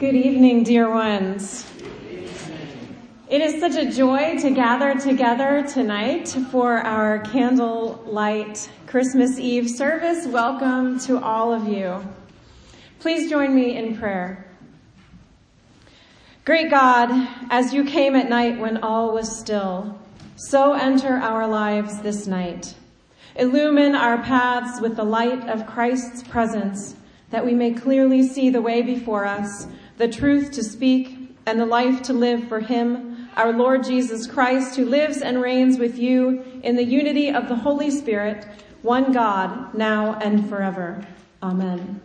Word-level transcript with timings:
Good 0.00 0.16
evening, 0.16 0.62
dear 0.62 0.88
ones. 0.88 1.70
It 3.28 3.42
is 3.42 3.60
such 3.60 3.74
a 3.74 3.92
joy 3.92 4.38
to 4.38 4.50
gather 4.50 4.98
together 4.98 5.62
tonight 5.62 6.26
for 6.50 6.78
our 6.78 7.18
candlelight 7.18 8.70
Christmas 8.86 9.38
Eve 9.38 9.68
service. 9.68 10.26
Welcome 10.26 11.00
to 11.00 11.22
all 11.22 11.52
of 11.52 11.68
you. 11.68 12.02
Please 13.00 13.28
join 13.28 13.54
me 13.54 13.76
in 13.76 13.94
prayer. 13.94 14.50
Great 16.46 16.70
God, 16.70 17.10
as 17.50 17.74
you 17.74 17.84
came 17.84 18.16
at 18.16 18.30
night 18.30 18.58
when 18.58 18.78
all 18.78 19.12
was 19.12 19.38
still, 19.38 20.00
so 20.34 20.72
enter 20.72 21.18
our 21.18 21.46
lives 21.46 22.00
this 22.00 22.26
night. 22.26 22.74
Illumine 23.36 23.94
our 23.94 24.16
paths 24.16 24.80
with 24.80 24.96
the 24.96 25.04
light 25.04 25.46
of 25.46 25.66
Christ's 25.66 26.22
presence 26.22 26.96
that 27.30 27.44
we 27.44 27.54
may 27.54 27.72
clearly 27.72 28.26
see 28.26 28.50
the 28.50 28.62
way 28.62 28.82
before 28.82 29.24
us, 29.24 29.66
the 30.00 30.08
truth 30.08 30.50
to 30.52 30.64
speak, 30.64 31.14
and 31.44 31.60
the 31.60 31.66
life 31.66 32.00
to 32.00 32.14
live 32.14 32.48
for 32.48 32.60
Him, 32.60 33.28
our 33.36 33.52
Lord 33.52 33.84
Jesus 33.84 34.26
Christ, 34.26 34.74
who 34.74 34.86
lives 34.86 35.18
and 35.18 35.42
reigns 35.42 35.78
with 35.78 35.98
you 35.98 36.42
in 36.62 36.76
the 36.76 36.82
unity 36.82 37.28
of 37.28 37.48
the 37.48 37.54
Holy 37.54 37.90
Spirit, 37.90 38.46
one 38.80 39.12
God, 39.12 39.74
now 39.74 40.14
and 40.14 40.48
forever. 40.48 41.06
Amen. 41.42 42.00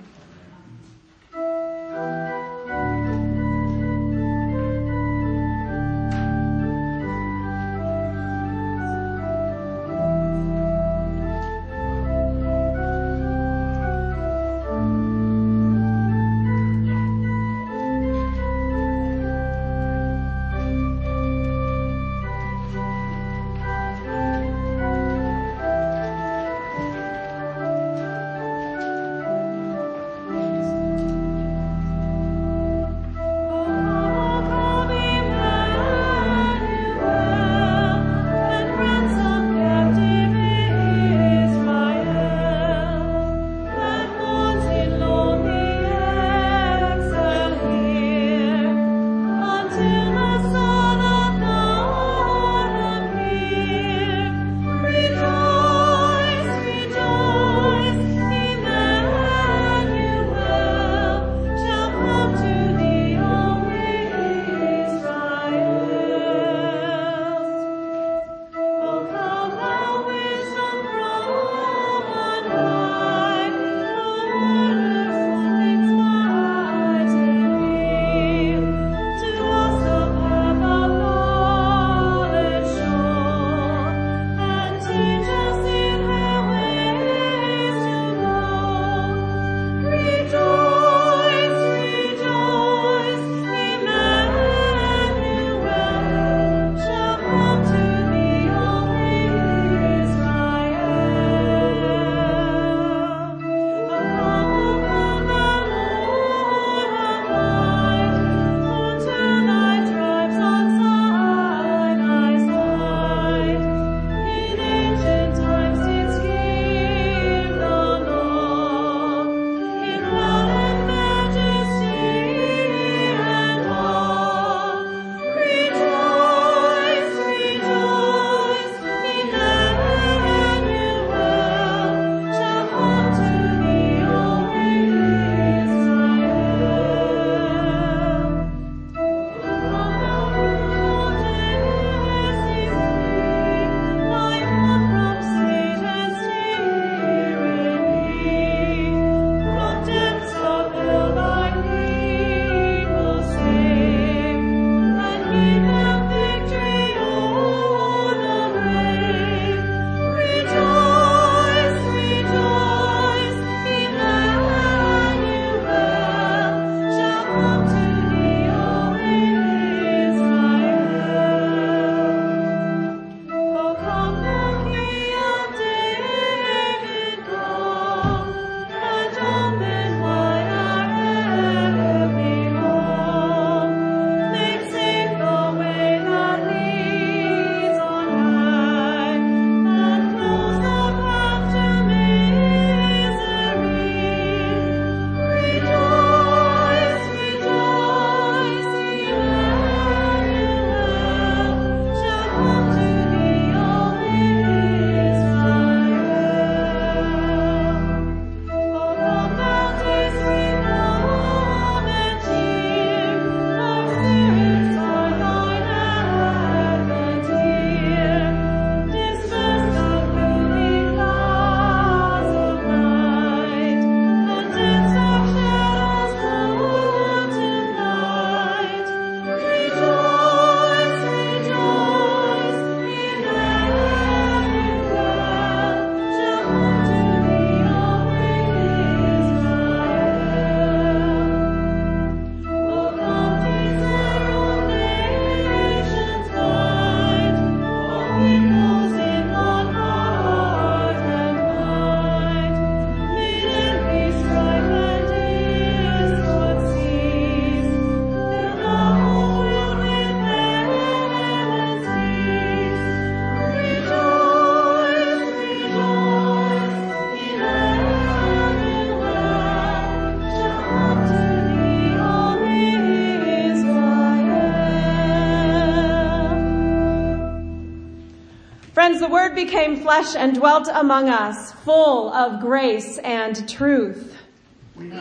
Flesh 279.86 280.16
and 280.16 280.34
dwelt 280.34 280.68
among 280.74 281.10
us, 281.10 281.52
full 281.64 282.12
of 282.12 282.42
grace 282.42 282.98
and 282.98 283.48
truth. 283.48 284.18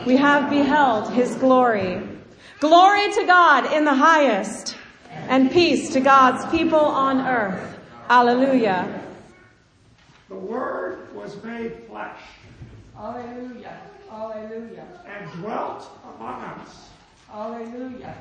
We 0.05 0.15
have 0.15 0.51
beheld 0.51 1.11
His 1.11 1.33
glory. 1.37 2.07
Glory 2.59 3.11
to 3.13 3.25
God 3.25 3.73
in 3.73 3.83
the 3.83 3.95
highest, 3.95 4.77
and 5.09 5.49
peace 5.51 5.91
to 5.93 5.99
God's 5.99 6.45
people 6.51 6.77
on 6.77 7.25
earth. 7.25 7.79
Alleluia. 8.11 9.01
The 10.29 10.35
Word 10.35 11.11
was 11.15 11.43
made 11.43 11.73
flesh. 11.89 12.21
Alleluia. 12.95 13.79
Alleluia. 14.11 14.85
And 15.07 15.41
dwelt 15.41 15.89
among 16.15 16.43
us. 16.43 16.89
Alleluia. 17.33 18.15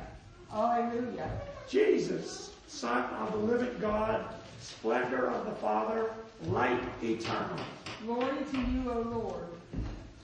Alleluia. 0.51 1.31
Jesus, 1.69 2.53
Son 2.69 3.05
of 3.21 3.33
the 3.33 3.39
living 3.53 3.79
God, 3.83 4.25
splendor 4.61 5.29
of 5.29 5.45
the 5.45 5.55
Father, 5.57 6.11
light 6.49 6.83
eternal. 7.03 7.59
Glory 8.05 8.45
to 8.53 8.59
you, 8.59 8.91
O 8.91 9.01
Lord. 9.01 9.47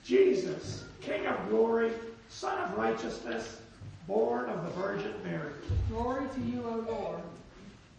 Jesus, 0.05 0.85
King 1.01 1.27
of 1.27 1.49
glory, 1.49 1.93
Son 2.29 2.59
of 2.59 2.77
righteousness, 2.77 3.61
born 4.07 4.49
of 4.51 4.65
the 4.65 4.71
Virgin 4.71 5.15
Mary. 5.25 5.53
Glory 5.89 6.27
to 6.35 6.41
you, 6.41 6.65
O 6.67 6.85
Lord. 6.91 7.21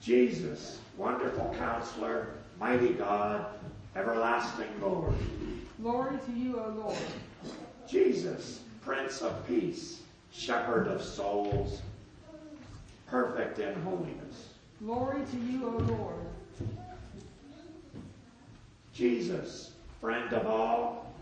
Jesus, 0.01 0.79
wonderful 0.97 1.55
counselor, 1.57 2.29
mighty 2.59 2.93
God, 2.93 3.45
everlasting 3.95 4.69
Lord. 4.81 5.13
Glory 5.81 6.17
to 6.25 6.31
you, 6.31 6.59
O 6.59 6.69
Lord. 6.77 6.97
Jesus, 7.87 8.61
Prince 8.83 9.21
of 9.21 9.47
Peace, 9.47 10.01
Shepherd 10.31 10.87
of 10.87 11.03
souls, 11.03 11.81
perfect 13.07 13.59
in 13.59 13.73
holiness. 13.81 14.49
Glory 14.83 15.21
to 15.31 15.37
you, 15.37 15.67
O 15.67 15.77
Lord. 15.93 16.15
Jesus, 18.93 19.71
friend 19.99 20.33
of 20.33 20.45
all, 20.45 21.13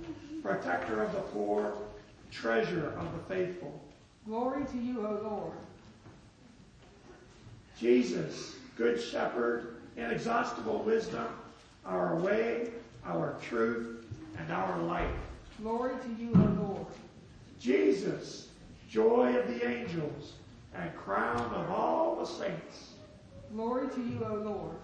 protector 0.42 1.04
of 1.04 1.14
the 1.14 1.20
poor, 1.20 1.74
treasure 2.32 2.94
of 2.98 3.08
the 3.14 3.34
faithful. 3.34 3.80
Glory 4.26 4.66
to 4.66 4.78
you, 4.78 5.06
O 5.06 5.20
Lord. 5.24 5.54
Jesus, 7.80 8.56
good 8.78 9.02
shepherd, 9.02 9.76
inexhaustible 9.98 10.80
wisdom, 10.80 11.28
our 11.86 12.16
way, 12.16 12.70
our 13.06 13.36
truth, 13.42 14.06
and 14.38 14.52
our 14.52 14.78
life. 14.80 15.10
Glory 15.62 15.94
to 16.04 16.24
you, 16.24 16.32
O 16.36 16.64
Lord. 16.64 16.86
Jesus, 17.60 18.48
joy 18.90 19.36
of 19.38 19.48
the 19.48 19.68
angels, 19.68 20.34
and 20.76 20.96
crown 20.96 21.54
of 21.54 21.70
all 21.70 22.16
the 22.16 22.26
saints. 22.26 22.94
Glory 23.54 23.88
to 23.90 24.02
you, 24.02 24.26
O 24.26 24.36
Lord. 24.36 24.76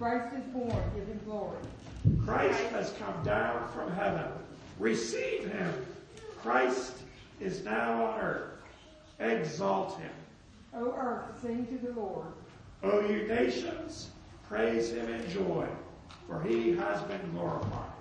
Christ 0.00 0.34
is 0.34 0.44
born, 0.44 0.82
give 0.94 1.06
him 1.06 1.20
glory. 1.26 1.58
Christ 2.24 2.62
has 2.70 2.94
come 2.98 3.22
down 3.22 3.68
from 3.68 3.92
heaven. 3.92 4.24
Receive 4.78 5.52
him. 5.52 5.74
Christ 6.40 6.94
is 7.38 7.62
now 7.66 8.06
on 8.06 8.18
earth. 8.18 8.50
Exalt 9.18 9.98
him. 9.98 10.10
O 10.74 10.94
earth, 10.96 11.42
sing 11.42 11.66
to 11.66 11.86
the 11.86 11.92
Lord. 12.00 12.28
O 12.82 13.00
you 13.00 13.28
nations, 13.28 14.08
praise 14.48 14.90
him 14.90 15.06
in 15.06 15.28
joy, 15.28 15.66
for 16.26 16.42
he 16.44 16.74
has 16.76 17.02
been 17.02 17.20
glorified. 17.32 17.92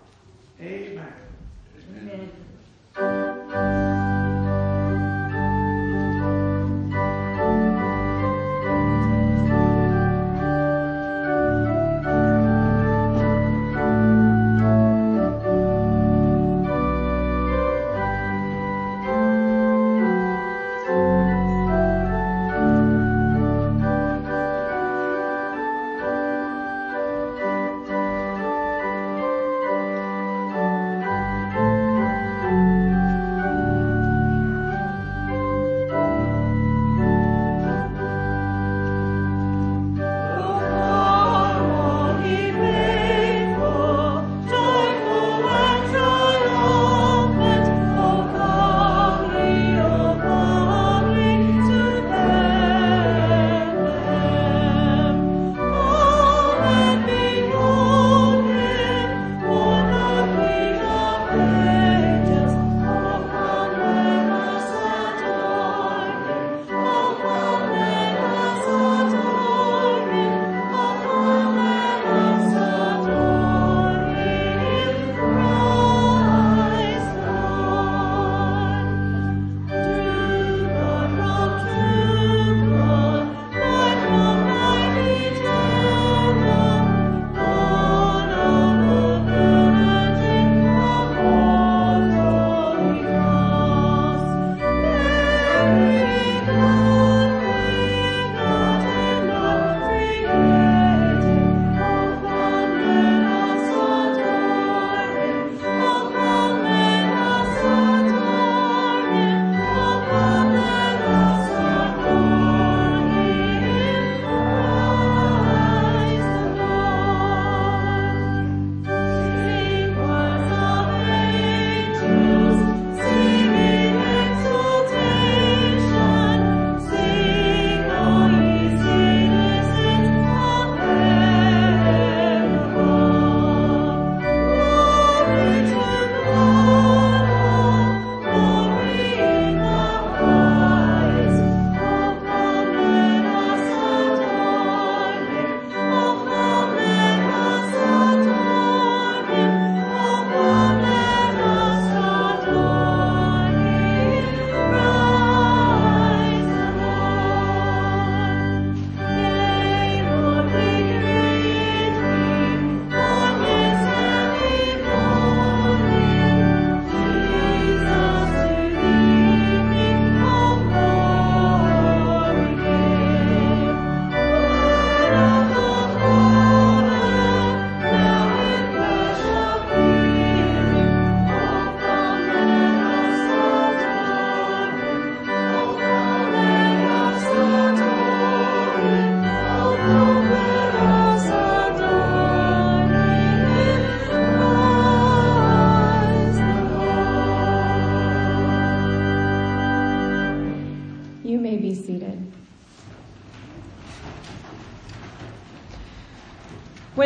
Amen. 0.62 1.14
Amen. 1.98 2.32
be 2.96 3.89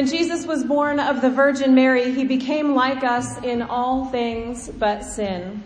When 0.03 0.11
Jesus 0.11 0.45
was 0.45 0.65
born 0.65 0.99
of 0.99 1.21
the 1.21 1.29
Virgin 1.29 1.73
Mary, 1.73 2.11
he 2.11 2.25
became 2.25 2.75
like 2.75 3.05
us 3.05 3.41
in 3.41 3.61
all 3.61 4.07
things 4.07 4.67
but 4.67 5.03
sin. 5.03 5.63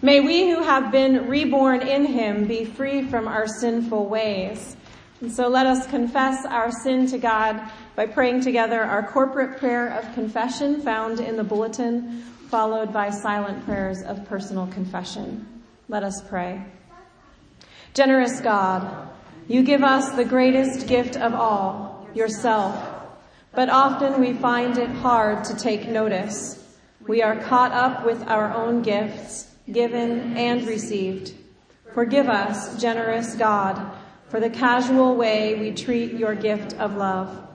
May 0.00 0.20
we 0.20 0.48
who 0.48 0.62
have 0.62 0.92
been 0.92 1.26
reborn 1.26 1.82
in 1.82 2.06
him 2.06 2.46
be 2.46 2.64
free 2.64 3.02
from 3.02 3.26
our 3.26 3.48
sinful 3.48 4.06
ways. 4.06 4.76
And 5.20 5.32
so 5.32 5.48
let 5.48 5.66
us 5.66 5.88
confess 5.88 6.46
our 6.46 6.70
sin 6.70 7.08
to 7.08 7.18
God 7.18 7.60
by 7.96 8.06
praying 8.06 8.42
together 8.42 8.80
our 8.80 9.04
corporate 9.08 9.58
prayer 9.58 9.88
of 9.88 10.14
confession 10.14 10.80
found 10.82 11.18
in 11.18 11.34
the 11.34 11.42
bulletin, 11.42 12.22
followed 12.48 12.92
by 12.92 13.10
silent 13.10 13.64
prayers 13.64 14.02
of 14.02 14.24
personal 14.26 14.68
confession. 14.68 15.64
Let 15.88 16.04
us 16.04 16.22
pray. 16.28 16.62
Generous 17.94 18.40
God, 18.40 19.10
you 19.48 19.64
give 19.64 19.82
us 19.82 20.12
the 20.12 20.24
greatest 20.24 20.86
gift 20.86 21.16
of 21.16 21.34
all, 21.34 22.06
yourself. 22.14 22.98
But 23.52 23.68
often 23.68 24.20
we 24.20 24.32
find 24.32 24.78
it 24.78 24.90
hard 24.90 25.44
to 25.44 25.56
take 25.56 25.88
notice. 25.88 26.56
We 27.06 27.22
are 27.22 27.36
caught 27.36 27.72
up 27.72 28.04
with 28.04 28.22
our 28.28 28.52
own 28.54 28.82
gifts, 28.82 29.48
given 29.70 30.36
and 30.36 30.66
received. 30.66 31.34
Forgive 31.92 32.28
us, 32.28 32.80
generous 32.80 33.34
God, 33.34 33.92
for 34.28 34.38
the 34.38 34.50
casual 34.50 35.16
way 35.16 35.58
we 35.58 35.72
treat 35.72 36.12
your 36.12 36.36
gift 36.36 36.74
of 36.74 36.96
love. 36.96 37.48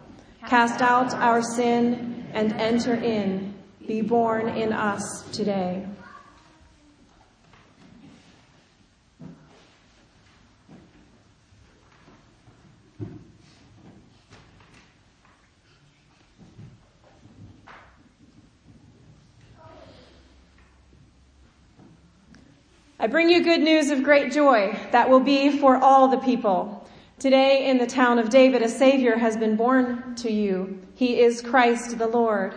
Cast 0.48 0.82
out 0.82 1.14
our 1.14 1.42
sin 1.42 2.28
and 2.34 2.52
enter 2.54 2.94
in. 2.94 3.54
Be 3.88 4.02
born 4.02 4.50
in 4.50 4.74
us 4.74 5.24
today. 5.32 5.86
I 23.06 23.08
bring 23.08 23.30
you 23.30 23.44
good 23.44 23.62
news 23.62 23.92
of 23.92 24.02
great 24.02 24.32
joy 24.32 24.76
that 24.92 25.08
will 25.08 25.20
be 25.20 25.60
for 25.60 25.78
all 25.78 26.08
the 26.08 26.18
people. 26.18 26.90
Today 27.20 27.70
in 27.70 27.78
the 27.78 27.86
town 27.86 28.18
of 28.18 28.32
David, 28.32 28.64
a 28.64 28.68
Savior 28.68 29.16
has 29.16 29.38
been 29.38 29.56
born 29.56 30.16
to 30.16 30.32
you. 30.32 30.82
He 30.96 31.20
is 31.20 31.40
Christ 31.40 32.00
the 32.00 32.08
Lord. 32.08 32.56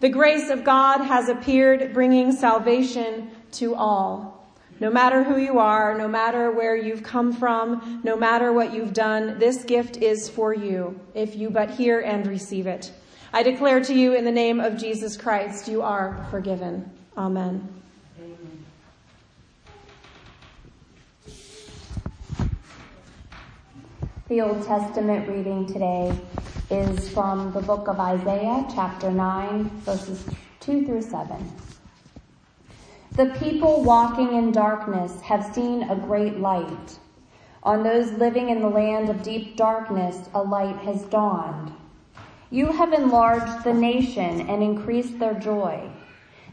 The 0.00 0.08
grace 0.08 0.48
of 0.48 0.64
God 0.64 1.04
has 1.04 1.28
appeared 1.28 1.92
bringing 1.92 2.32
salvation 2.32 3.30
to 3.52 3.74
all. 3.74 4.56
No 4.80 4.90
matter 4.90 5.22
who 5.22 5.36
you 5.36 5.58
are, 5.58 5.94
no 5.98 6.08
matter 6.08 6.50
where 6.50 6.76
you've 6.76 7.02
come 7.02 7.30
from, 7.30 8.00
no 8.02 8.16
matter 8.16 8.54
what 8.54 8.72
you've 8.72 8.94
done, 8.94 9.38
this 9.38 9.64
gift 9.64 9.98
is 9.98 10.30
for 10.30 10.54
you 10.54 10.98
if 11.12 11.36
you 11.36 11.50
but 11.50 11.68
hear 11.68 12.00
and 12.00 12.26
receive 12.26 12.66
it. 12.66 12.90
I 13.34 13.42
declare 13.42 13.84
to 13.84 13.92
you 13.92 14.14
in 14.14 14.24
the 14.24 14.32
name 14.32 14.60
of 14.60 14.78
Jesus 14.78 15.18
Christ, 15.18 15.68
you 15.68 15.82
are 15.82 16.26
forgiven. 16.30 16.90
Amen. 17.18 17.83
The 24.34 24.40
Old 24.40 24.66
Testament 24.66 25.28
reading 25.28 25.64
today 25.64 26.12
is 26.68 27.08
from 27.08 27.52
the 27.52 27.60
book 27.60 27.86
of 27.86 28.00
Isaiah, 28.00 28.66
chapter 28.74 29.08
9, 29.08 29.68
verses 29.84 30.24
2 30.58 30.84
through 30.84 31.02
7. 31.02 31.52
The 33.12 33.26
people 33.38 33.84
walking 33.84 34.34
in 34.34 34.50
darkness 34.50 35.20
have 35.20 35.54
seen 35.54 35.84
a 35.84 35.94
great 35.94 36.40
light. 36.40 36.98
On 37.62 37.84
those 37.84 38.10
living 38.14 38.48
in 38.48 38.60
the 38.60 38.68
land 38.68 39.08
of 39.08 39.22
deep 39.22 39.56
darkness, 39.56 40.28
a 40.34 40.42
light 40.42 40.78
has 40.78 41.02
dawned. 41.02 41.72
You 42.50 42.72
have 42.72 42.92
enlarged 42.92 43.62
the 43.62 43.72
nation 43.72 44.48
and 44.48 44.64
increased 44.64 45.20
their 45.20 45.34
joy. 45.34 45.88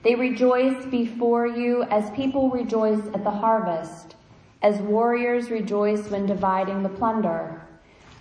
They 0.04 0.14
rejoice 0.14 0.86
before 0.86 1.48
you 1.48 1.82
as 1.86 2.12
people 2.12 2.52
rejoice 2.52 3.08
at 3.16 3.24
the 3.24 3.32
harvest 3.32 4.14
as 4.62 4.80
warriors 4.82 5.50
rejoice 5.50 6.08
when 6.10 6.28
dividing 6.28 6.84
the 6.84 6.90
plunder. 6.90 7.68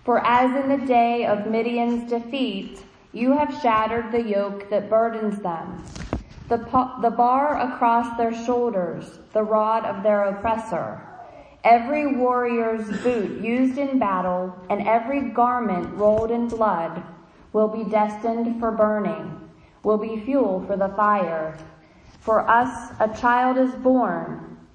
For 0.04 0.24
as 0.26 0.54
in 0.56 0.68
the 0.68 0.86
day 0.86 1.26
of 1.26 1.46
Midian's 1.46 2.08
defeat, 2.08 2.84
you 3.12 3.32
have 3.32 3.60
shattered 3.60 4.12
the 4.12 4.22
yoke 4.22 4.70
that 4.70 4.88
burdens 4.88 5.40
them, 5.40 5.84
the, 6.48 6.58
the 7.02 7.10
bar 7.10 7.60
across 7.60 8.16
their 8.16 8.32
shoulders, 8.32 9.18
the 9.32 9.42
rod 9.42 9.84
of 9.84 10.02
their 10.02 10.24
oppressor. 10.24 11.02
Every 11.64 12.16
warrior's 12.16 12.88
boot 13.02 13.42
used 13.42 13.76
in 13.76 13.98
battle 13.98 14.56
and 14.70 14.86
every 14.88 15.20
garment 15.20 15.94
rolled 15.94 16.30
in 16.30 16.48
blood 16.48 17.02
will 17.52 17.68
be 17.68 17.84
destined 17.84 18.58
for 18.58 18.70
burning, 18.70 19.50
will 19.82 19.98
be 19.98 20.20
fuel 20.20 20.64
for 20.66 20.76
the 20.76 20.88
fire. 20.90 21.58
For 22.20 22.48
us 22.48 22.92
a 23.00 23.08
child 23.08 23.58
is 23.58 23.74
born, 23.74 24.49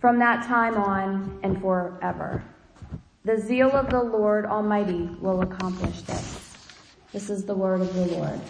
from 0.00 0.18
that 0.18 0.46
time 0.46 0.76
on 0.76 1.38
and 1.42 1.60
forever. 1.60 2.42
The 3.24 3.38
zeal 3.38 3.70
of 3.70 3.90
the 3.90 4.02
Lord 4.02 4.46
Almighty 4.46 5.10
will 5.20 5.42
accomplish 5.42 6.02
this. 6.02 6.56
This 7.12 7.28
is 7.28 7.44
the 7.44 7.54
word 7.54 7.80
of 7.80 7.92
the 7.94 8.06
Lord. 8.06 8.40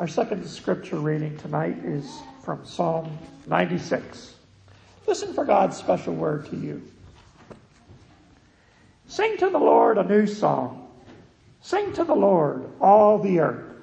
Our 0.00 0.08
second 0.08 0.46
scripture 0.46 0.96
reading 0.96 1.36
tonight 1.36 1.76
is 1.84 2.22
from 2.42 2.64
Psalm 2.64 3.18
96. 3.46 4.32
Listen 5.06 5.34
for 5.34 5.44
God's 5.44 5.76
special 5.76 6.14
word 6.14 6.46
to 6.46 6.56
you. 6.56 6.80
Sing 9.08 9.36
to 9.36 9.50
the 9.50 9.58
Lord 9.58 9.98
a 9.98 10.02
new 10.02 10.26
song. 10.26 10.90
Sing 11.60 11.92
to 11.92 12.04
the 12.04 12.14
Lord, 12.14 12.64
all 12.80 13.18
the 13.18 13.40
earth. 13.40 13.74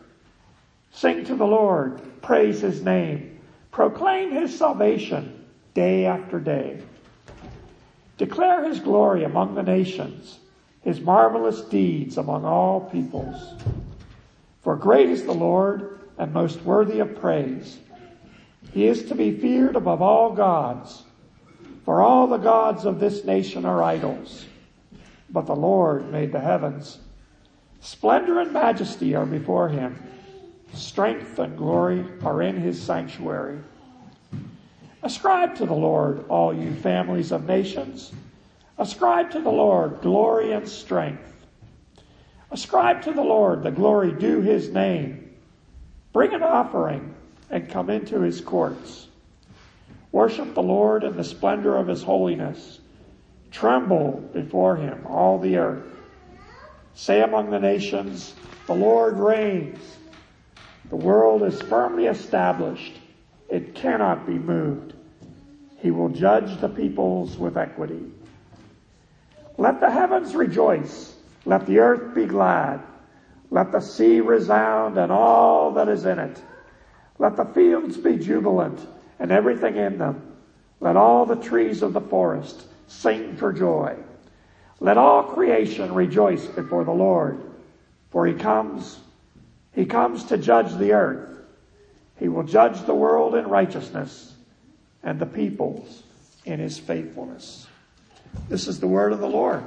Sing 0.91 1.23
to 1.25 1.35
the 1.35 1.45
Lord, 1.45 2.01
praise 2.23 2.61
his 2.61 2.81
name. 2.81 3.39
Proclaim 3.69 4.31
his 4.31 4.57
salvation 4.57 5.45
day 5.75 6.07
after 6.07 6.39
day. 6.39 6.81
Declare 8.17 8.67
his 8.67 8.79
glory 8.79 9.23
among 9.23 9.53
the 9.53 9.61
nations, 9.61 10.39
his 10.81 10.99
marvelous 10.99 11.61
deeds 11.61 12.17
among 12.17 12.43
all 12.43 12.89
peoples. 12.89 13.53
For 14.63 14.75
great 14.75 15.09
is 15.09 15.23
the 15.23 15.31
Lord 15.31 15.96
and 16.17 16.33
most 16.33 16.61
worthy 16.61 16.99
of 16.99 17.19
praise. 17.19 17.77
He 18.73 18.87
is 18.87 19.05
to 19.05 19.15
be 19.15 19.37
feared 19.37 19.75
above 19.75 20.01
all 20.01 20.33
gods, 20.33 21.03
for 21.85 22.01
all 22.01 22.27
the 22.27 22.37
gods 22.37 22.85
of 22.85 22.99
this 22.99 23.23
nation 23.23 23.65
are 23.65 23.83
idols. 23.83 24.45
But 25.29 25.45
the 25.45 25.55
Lord 25.55 26.11
made 26.11 26.31
the 26.31 26.39
heavens. 26.39 26.99
Splendor 27.79 28.39
and 28.39 28.51
majesty 28.51 29.15
are 29.15 29.25
before 29.25 29.69
him. 29.69 30.01
Strength 30.73 31.39
and 31.39 31.57
glory 31.57 32.05
are 32.23 32.41
in 32.41 32.57
his 32.57 32.81
sanctuary. 32.81 33.59
Ascribe 35.03 35.55
to 35.55 35.65
the 35.65 35.73
Lord, 35.73 36.25
all 36.27 36.53
you 36.53 36.73
families 36.73 37.31
of 37.31 37.45
nations. 37.45 38.11
Ascribe 38.77 39.31
to 39.31 39.39
the 39.39 39.49
Lord 39.49 40.01
glory 40.01 40.51
and 40.51 40.67
strength. 40.67 41.45
Ascribe 42.51 43.01
to 43.03 43.13
the 43.13 43.23
Lord 43.23 43.63
the 43.63 43.71
glory 43.71 44.11
due 44.11 44.41
his 44.41 44.69
name. 44.69 45.26
Bring 46.17 46.33
an 46.33 46.41
offering 46.41 47.13
and 47.51 47.69
come 47.69 47.91
into 47.91 48.21
his 48.21 48.41
courts. 48.41 49.05
Worship 50.11 50.55
the 50.55 50.63
Lord 50.63 51.03
in 51.03 51.15
the 51.15 51.23
splendor 51.23 51.77
of 51.77 51.85
his 51.85 52.01
holiness. 52.01 52.79
Tremble 53.51 54.27
before 54.33 54.77
him, 54.77 55.05
all 55.05 55.37
the 55.37 55.57
earth. 55.57 55.85
Say 56.95 57.21
among 57.21 57.51
the 57.51 57.59
nations, 57.59 58.33
the 58.65 58.73
Lord 58.73 59.19
reigns. 59.19 59.77
The 60.89 60.95
world 60.95 61.43
is 61.43 61.61
firmly 61.61 62.07
established. 62.07 62.93
It 63.47 63.75
cannot 63.75 64.25
be 64.25 64.39
moved. 64.39 64.93
He 65.77 65.91
will 65.91 66.09
judge 66.09 66.59
the 66.59 66.69
peoples 66.69 67.37
with 67.37 67.57
equity. 67.57 68.11
Let 69.59 69.79
the 69.79 69.91
heavens 69.91 70.33
rejoice. 70.33 71.13
Let 71.45 71.67
the 71.67 71.77
earth 71.77 72.15
be 72.15 72.25
glad. 72.25 72.81
Let 73.49 73.71
the 73.71 73.79
sea 73.79 74.19
resound 74.19 74.97
and 74.97 75.11
all 75.11 75.71
that 75.73 75.87
is 75.87 76.05
in 76.05 76.19
it. 76.19 76.41
Let 77.17 77.35
the 77.37 77.45
fields 77.45 77.97
be 77.97 78.17
jubilant 78.17 78.85
and 79.19 79.31
everything 79.31 79.77
in 79.77 79.97
them. 79.97 80.21
Let 80.79 80.95
all 80.95 81.25
the 81.25 81.35
trees 81.35 81.81
of 81.81 81.93
the 81.93 82.01
forest 82.01 82.65
sing 82.87 83.35
for 83.35 83.51
joy. 83.51 83.95
Let 84.79 84.97
all 84.97 85.23
creation 85.23 85.93
rejoice 85.93 86.45
before 86.45 86.83
the 86.83 86.91
Lord, 86.91 87.41
for 88.11 88.27
he 88.27 88.33
comes, 88.33 88.99
he 89.73 89.85
comes 89.85 90.25
to 90.25 90.37
judge 90.37 90.75
the 90.75 90.93
earth. 90.93 91.39
He 92.19 92.27
will 92.27 92.43
judge 92.43 92.85
the 92.85 92.93
world 92.93 93.35
in 93.35 93.47
righteousness 93.47 94.33
and 95.03 95.19
the 95.19 95.25
peoples 95.25 96.03
in 96.45 96.59
his 96.59 96.77
faithfulness. 96.77 97.67
This 98.49 98.67
is 98.67 98.79
the 98.79 98.87
word 98.87 99.13
of 99.13 99.19
the 99.19 99.27
Lord. 99.27 99.63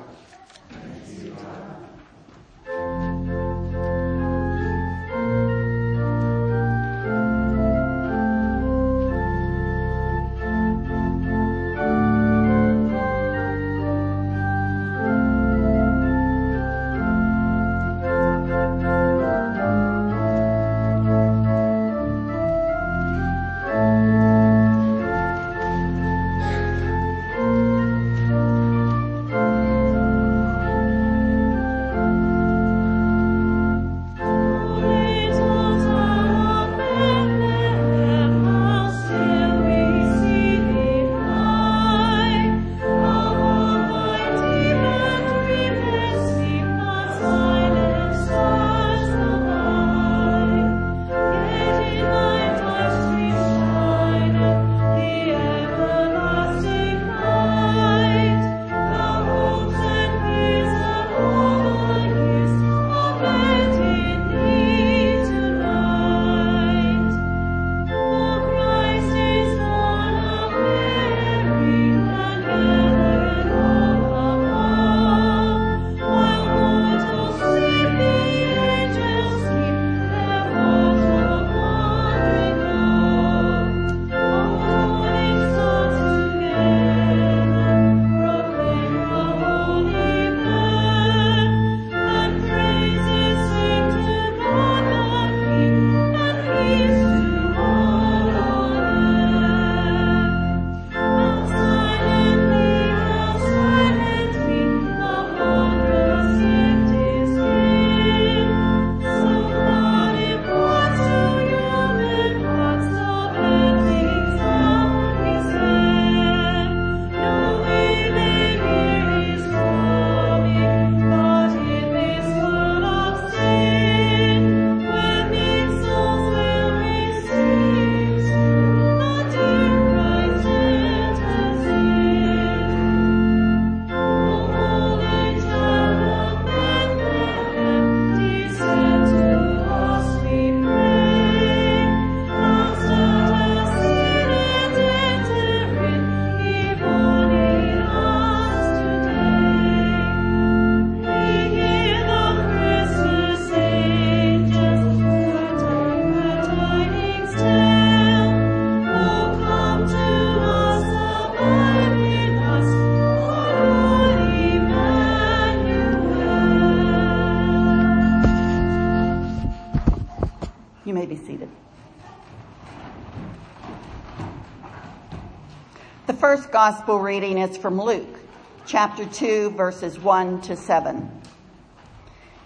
Gospel 176.61 176.99
reading 176.99 177.39
is 177.39 177.57
from 177.57 177.81
Luke, 177.81 178.21
chapter 178.67 179.07
2, 179.07 179.49
verses 179.53 179.99
1 179.99 180.43
to 180.43 180.55
7. 180.55 181.11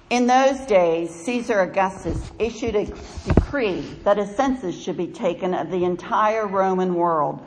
In 0.08 0.28
those 0.28 0.60
days, 0.66 1.10
Caesar 1.10 1.62
Augustus 1.62 2.30
issued 2.38 2.76
a 2.76 2.84
decree 2.84 3.44
decree 3.54 3.80
that 4.02 4.18
a 4.18 4.26
census 4.26 4.80
should 4.80 4.96
be 4.96 5.06
taken 5.06 5.54
of 5.54 5.70
the 5.70 5.84
entire 5.84 6.44
Roman 6.44 6.94
world. 6.94 7.44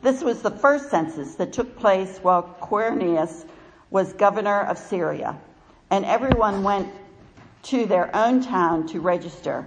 This 0.00 0.22
was 0.22 0.40
the 0.40 0.50
first 0.50 0.88
census 0.88 1.34
that 1.34 1.52
took 1.52 1.78
place 1.78 2.18
while 2.22 2.56
Quirinius 2.60 3.44
was 3.90 4.14
governor 4.14 4.62
of 4.62 4.78
Syria, 4.78 5.38
and 5.90 6.06
everyone 6.06 6.62
went 6.62 6.90
to 7.64 7.84
their 7.84 8.14
own 8.16 8.42
town 8.42 8.86
to 8.88 9.00
register. 9.00 9.66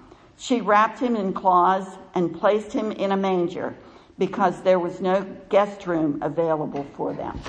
She 0.41 0.59
wrapped 0.59 0.97
him 0.97 1.15
in 1.15 1.33
cloths 1.33 1.99
and 2.15 2.33
placed 2.33 2.73
him 2.73 2.91
in 2.91 3.11
a 3.11 3.15
manger 3.15 3.75
because 4.17 4.63
there 4.63 4.79
was 4.79 4.99
no 4.99 5.23
guest 5.49 5.85
room 5.85 6.17
available 6.23 6.83
for 6.95 7.13
them. 7.13 7.39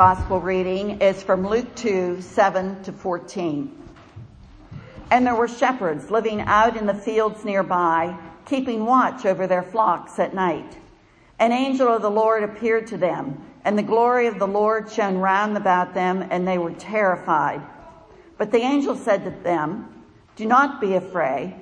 Gospel 0.00 0.40
reading 0.40 1.02
is 1.02 1.22
from 1.22 1.46
Luke 1.46 1.74
2, 1.74 2.22
7 2.22 2.82
to 2.84 2.90
14. 2.90 3.70
And 5.10 5.26
there 5.26 5.34
were 5.34 5.46
shepherds 5.46 6.10
living 6.10 6.40
out 6.40 6.74
in 6.78 6.86
the 6.86 6.94
fields 6.94 7.44
nearby, 7.44 8.16
keeping 8.46 8.86
watch 8.86 9.26
over 9.26 9.46
their 9.46 9.62
flocks 9.62 10.18
at 10.18 10.32
night. 10.32 10.78
An 11.38 11.52
angel 11.52 11.86
of 11.88 12.00
the 12.00 12.10
Lord 12.10 12.44
appeared 12.44 12.86
to 12.86 12.96
them, 12.96 13.44
and 13.62 13.76
the 13.76 13.82
glory 13.82 14.26
of 14.26 14.38
the 14.38 14.46
Lord 14.46 14.90
shone 14.90 15.18
round 15.18 15.58
about 15.58 15.92
them, 15.92 16.26
and 16.30 16.48
they 16.48 16.56
were 16.56 16.72
terrified. 16.72 17.60
But 18.38 18.52
the 18.52 18.62
angel 18.62 18.96
said 18.96 19.24
to 19.24 19.42
them, 19.42 20.02
Do 20.34 20.46
not 20.46 20.80
be 20.80 20.94
afraid. 20.94 21.56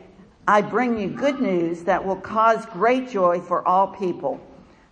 I 0.46 0.62
bring 0.62 0.96
you 0.96 1.08
good 1.08 1.40
news 1.40 1.82
that 1.82 2.06
will 2.06 2.20
cause 2.20 2.64
great 2.66 3.08
joy 3.10 3.40
for 3.40 3.66
all 3.66 3.88
people. 3.88 4.40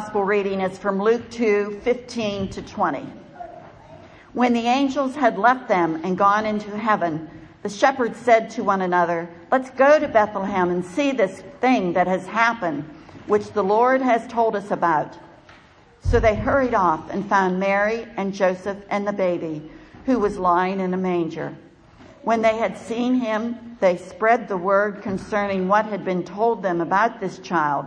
Gospel 0.00 0.24
reading 0.24 0.60
is 0.60 0.76
from 0.76 1.00
Luke 1.00 1.30
2, 1.30 1.78
15 1.84 2.48
to 2.48 2.62
20. 2.62 3.06
When 4.32 4.52
the 4.52 4.66
angels 4.66 5.14
had 5.14 5.38
left 5.38 5.68
them 5.68 6.00
and 6.02 6.18
gone 6.18 6.44
into 6.46 6.76
heaven, 6.76 7.30
the 7.62 7.68
shepherds 7.68 8.18
said 8.18 8.50
to 8.50 8.64
one 8.64 8.82
another, 8.82 9.30
let's 9.52 9.70
go 9.70 10.00
to 10.00 10.08
Bethlehem 10.08 10.70
and 10.70 10.84
see 10.84 11.12
this 11.12 11.44
thing 11.60 11.92
that 11.92 12.08
has 12.08 12.26
happened, 12.26 12.82
which 13.28 13.52
the 13.52 13.62
Lord 13.62 14.02
has 14.02 14.26
told 14.26 14.56
us 14.56 14.72
about. 14.72 15.16
So 16.00 16.18
they 16.18 16.34
hurried 16.34 16.74
off 16.74 17.08
and 17.10 17.28
found 17.28 17.60
Mary 17.60 18.04
and 18.16 18.34
Joseph 18.34 18.78
and 18.90 19.06
the 19.06 19.12
baby, 19.12 19.70
who 20.06 20.18
was 20.18 20.38
lying 20.38 20.80
in 20.80 20.92
a 20.92 20.96
manger. 20.96 21.56
When 22.22 22.42
they 22.42 22.56
had 22.56 22.76
seen 22.76 23.14
him, 23.14 23.76
they 23.78 23.96
spread 23.96 24.48
the 24.48 24.56
word 24.56 25.02
concerning 25.02 25.68
what 25.68 25.86
had 25.86 26.04
been 26.04 26.24
told 26.24 26.64
them 26.64 26.80
about 26.80 27.20
this 27.20 27.38
child 27.38 27.86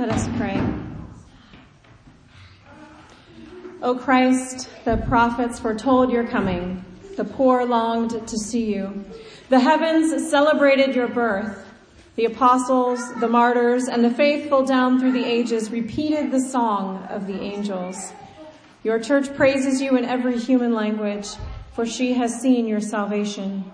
Let 0.00 0.12
us 0.12 0.28
pray. 0.38 0.58
O 3.82 3.94
Christ, 3.94 4.70
the 4.86 4.96
prophets 4.96 5.58
foretold 5.58 6.10
your 6.10 6.26
coming. 6.26 6.82
The 7.18 7.24
poor 7.26 7.66
longed 7.66 8.26
to 8.26 8.38
see 8.38 8.74
you. 8.74 9.04
The 9.50 9.60
heavens 9.60 10.30
celebrated 10.30 10.94
your 10.94 11.06
birth. 11.06 11.66
The 12.16 12.24
apostles, 12.24 13.12
the 13.16 13.28
martyrs, 13.28 13.88
and 13.88 14.02
the 14.02 14.08
faithful 14.08 14.64
down 14.64 14.98
through 14.98 15.12
the 15.12 15.26
ages 15.26 15.70
repeated 15.70 16.30
the 16.30 16.40
song 16.40 17.06
of 17.10 17.26
the 17.26 17.38
angels. 17.38 18.14
Your 18.82 19.00
church 19.00 19.34
praises 19.34 19.82
you 19.82 19.98
in 19.98 20.06
every 20.06 20.38
human 20.38 20.72
language, 20.72 21.28
for 21.74 21.84
she 21.84 22.14
has 22.14 22.40
seen 22.40 22.66
your 22.66 22.80
salvation. 22.80 23.70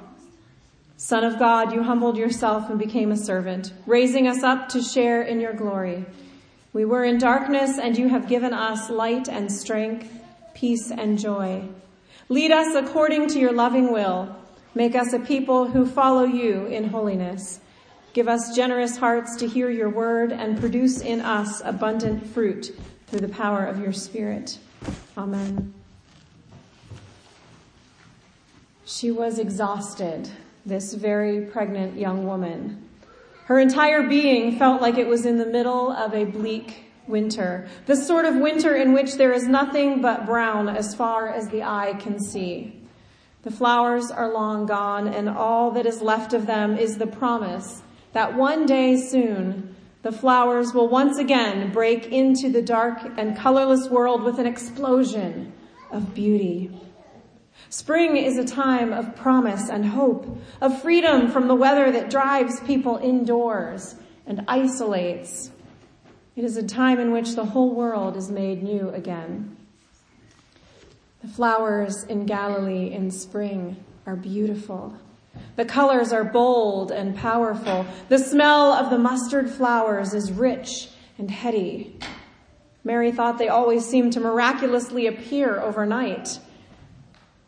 Son 0.97 1.25
of 1.25 1.39
God, 1.39 1.73
you 1.73 1.83
humbled 1.83 2.17
yourself 2.17 2.71
and 2.71 2.79
became 2.79 3.13
a 3.13 3.17
servant, 3.17 3.73
raising 3.87 4.27
us 4.27 4.43
up 4.43 4.69
to 4.71 4.83
share 4.83 5.23
in 5.23 5.41
your 5.41 5.53
glory. 5.53 6.07
We 6.73 6.85
were 6.85 7.05
in 7.05 7.19
darkness 7.19 7.79
and 7.79 7.97
you 7.99 8.09
have 8.09 8.29
given 8.29 8.55
us 8.55 8.89
light 8.89 9.29
and 9.29 9.53
strength, 9.53 10.11
peace 10.55 10.91
and 10.91 11.19
joy. 11.19 11.69
Lead 12.29 12.51
us 12.51 12.75
according 12.75 13.29
to 13.29 13.39
your 13.39 13.53
loving 13.53 13.93
will. 13.93 14.35
Make 14.75 14.95
us 14.95 15.13
a 15.13 15.19
people 15.19 15.69
who 15.69 15.87
follow 15.87 16.25
you 16.25 16.67
in 16.67 16.89
holiness. 16.89 17.61
Give 18.15 18.29
us 18.29 18.57
generous 18.57 18.97
hearts 18.97 19.37
to 19.37 19.47
hear 19.47 19.71
your 19.71 19.91
word 19.91 20.33
and 20.33 20.59
produce 20.59 21.01
in 21.03 21.21
us 21.21 21.61
abundant 21.65 22.27
fruit 22.27 22.75
through 23.07 23.21
the 23.21 23.29
power 23.29 23.65
of 23.67 23.79
your 23.79 23.93
spirit. 23.93 24.59
Amen. 25.17 25.75
She 28.85 29.11
was 29.11 29.39
exhausted, 29.39 30.31
this 30.67 30.93
very 30.95 31.43
pregnant 31.47 31.97
young 31.97 32.27
woman. 32.27 32.83
Her 33.45 33.61
entire 33.61 34.03
being 34.03 34.59
felt 34.59 34.83
like 34.83 34.99
it 34.99 35.07
was 35.07 35.25
in 35.25 35.39
the 35.39 35.47
middle 35.47 35.93
of 35.93 36.13
a 36.13 36.25
bleak 36.25 36.85
winter. 37.07 37.69
The 37.87 37.95
sort 37.95 38.25
of 38.25 38.35
winter 38.35 38.75
in 38.75 38.93
which 38.93 39.15
there 39.15 39.33
is 39.33 39.47
nothing 39.47 40.03
but 40.03 40.27
brown 40.27 40.69
as 40.69 40.95
far 40.95 41.29
as 41.29 41.49
the 41.49 41.63
eye 41.63 41.95
can 42.01 42.21
see. 42.21 42.83
The 43.43 43.53
flowers 43.53 44.11
are 44.11 44.33
long 44.33 44.67
gone 44.67 45.07
and 45.07 45.29
all 45.29 45.71
that 45.71 45.87
is 45.87 46.03
left 46.03 46.33
of 46.33 46.47
them 46.47 46.77
is 46.77 46.99
the 46.99 47.07
promise 47.07 47.83
that 48.13 48.35
one 48.35 48.67
day 48.67 48.97
soon 48.97 49.77
the 50.03 50.11
flowers 50.11 50.75
will 50.75 50.89
once 50.89 51.19
again 51.19 51.73
break 51.73 52.07
into 52.07 52.51
the 52.51 52.63
dark 52.63 52.99
and 53.17 53.37
colorless 53.37 53.89
world 53.89 54.25
with 54.25 54.41
an 54.41 54.47
explosion 54.47 55.53
of 55.93 56.13
beauty. 56.15 56.71
Spring 57.69 58.17
is 58.17 58.39
a 58.39 58.45
time 58.45 58.93
of 58.93 59.17
promise 59.17 59.69
and 59.69 59.85
hope, 59.85 60.39
of 60.61 60.81
freedom 60.83 61.31
from 61.31 61.49
the 61.49 61.55
weather 61.55 61.91
that 61.91 62.11
drives 62.11 62.61
people 62.61 62.97
indoors 62.97 63.97
and 64.27 64.45
isolates. 64.47 65.51
It 66.37 66.45
is 66.45 66.57
a 66.57 66.63
time 66.63 67.01
in 67.01 67.13
which 67.13 67.35
the 67.35 67.45
whole 67.45 67.75
world 67.75 68.17
is 68.17 68.31
made 68.31 68.63
new 68.63 68.91
again. 68.91 69.57
The 71.23 71.29
flowers 71.29 72.05
in 72.05 72.27
Galilee 72.27 72.93
in 72.93 73.11
spring 73.11 73.77
are 74.07 74.17
beautiful. 74.17 74.95
The 75.57 75.65
colors 75.65 76.13
are 76.13 76.25
bold 76.25 76.93
and 76.93 77.17
powerful. 77.17 77.87
The 78.09 78.19
smell 78.19 78.73
of 78.73 78.91
the 78.91 78.99
mustard 78.99 79.51
flowers 79.51 80.15
is 80.15 80.31
rich 80.31 80.89
and 81.19 81.31
heady. 81.31 81.99
Mary 82.85 83.11
thought 83.11 83.39
they 83.39 83.49
always 83.49 83.85
seemed 83.85 84.13
to 84.13 84.21
miraculously 84.21 85.07
appear 85.09 85.61
overnight. 85.61 86.39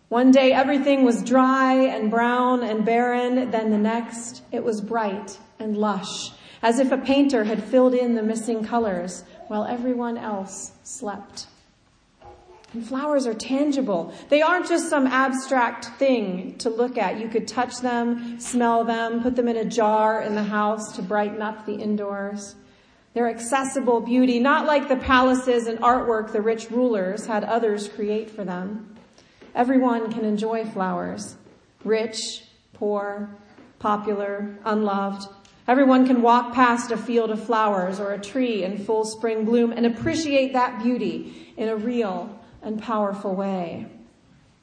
One 0.09 0.30
day 0.30 0.52
everything 0.52 1.04
was 1.04 1.22
dry 1.22 1.74
and 1.74 2.11
brown 2.11 2.62
and 2.62 2.82
barren, 2.82 3.50
then 3.50 3.70
the 3.70 3.76
next 3.78 4.42
it 4.50 4.64
was 4.64 4.80
bright 4.80 5.38
and 5.59 5.76
lush, 5.76 6.30
as 6.62 6.78
if 6.78 6.90
a 6.90 6.96
painter 6.96 7.44
had 7.44 7.62
filled 7.62 7.94
in 7.94 8.14
the 8.14 8.22
missing 8.22 8.64
colors 8.64 9.24
while 9.48 9.66
everyone 9.66 10.16
else 10.16 10.72
slept. 10.82 11.46
And 12.72 12.86
flowers 12.86 13.26
are 13.26 13.34
tangible. 13.34 14.14
They 14.30 14.40
aren't 14.40 14.68
just 14.68 14.88
some 14.88 15.06
abstract 15.06 15.86
thing 15.98 16.56
to 16.59 16.70
look 16.70 16.96
at. 16.96 17.20
You 17.20 17.28
could 17.28 17.46
touch 17.46 17.80
them, 17.80 18.40
smell 18.40 18.84
them, 18.84 19.22
put 19.22 19.36
them 19.36 19.48
in 19.48 19.56
a 19.56 19.64
jar 19.64 20.22
in 20.22 20.34
the 20.34 20.42
house 20.42 20.96
to 20.96 21.02
brighten 21.02 21.42
up 21.42 21.66
the 21.66 21.74
indoors. 21.74 22.54
They're 23.12 23.28
accessible 23.28 24.00
beauty, 24.00 24.38
not 24.38 24.66
like 24.66 24.88
the 24.88 24.96
palaces 24.96 25.66
and 25.66 25.78
artwork 25.80 26.32
the 26.32 26.42
rich 26.42 26.70
rulers 26.70 27.26
had 27.26 27.44
others 27.44 27.88
create 27.88 28.30
for 28.30 28.44
them. 28.44 28.94
Everyone 29.55 30.12
can 30.12 30.24
enjoy 30.24 30.64
flowers. 30.64 31.36
Rich, 31.84 32.44
poor, 32.74 33.30
popular, 33.78 34.59
unloved. 34.64 35.28
Everyone 35.66 36.07
can 36.07 36.22
walk 36.22 36.55
past 36.55 36.90
a 36.90 36.96
field 36.96 37.30
of 37.30 37.44
flowers 37.44 38.01
or 38.01 38.12
a 38.12 38.20
tree 38.20 38.64
in 38.64 38.78
full 38.78 39.05
spring 39.05 39.44
bloom 39.44 39.72
and 39.72 39.84
appreciate 39.84 40.53
that 40.55 40.82
beauty 40.82 41.53
in 41.57 41.68
a 41.68 41.76
real 41.76 42.38
and 42.62 42.80
powerful 42.82 43.34
way. 43.34 43.86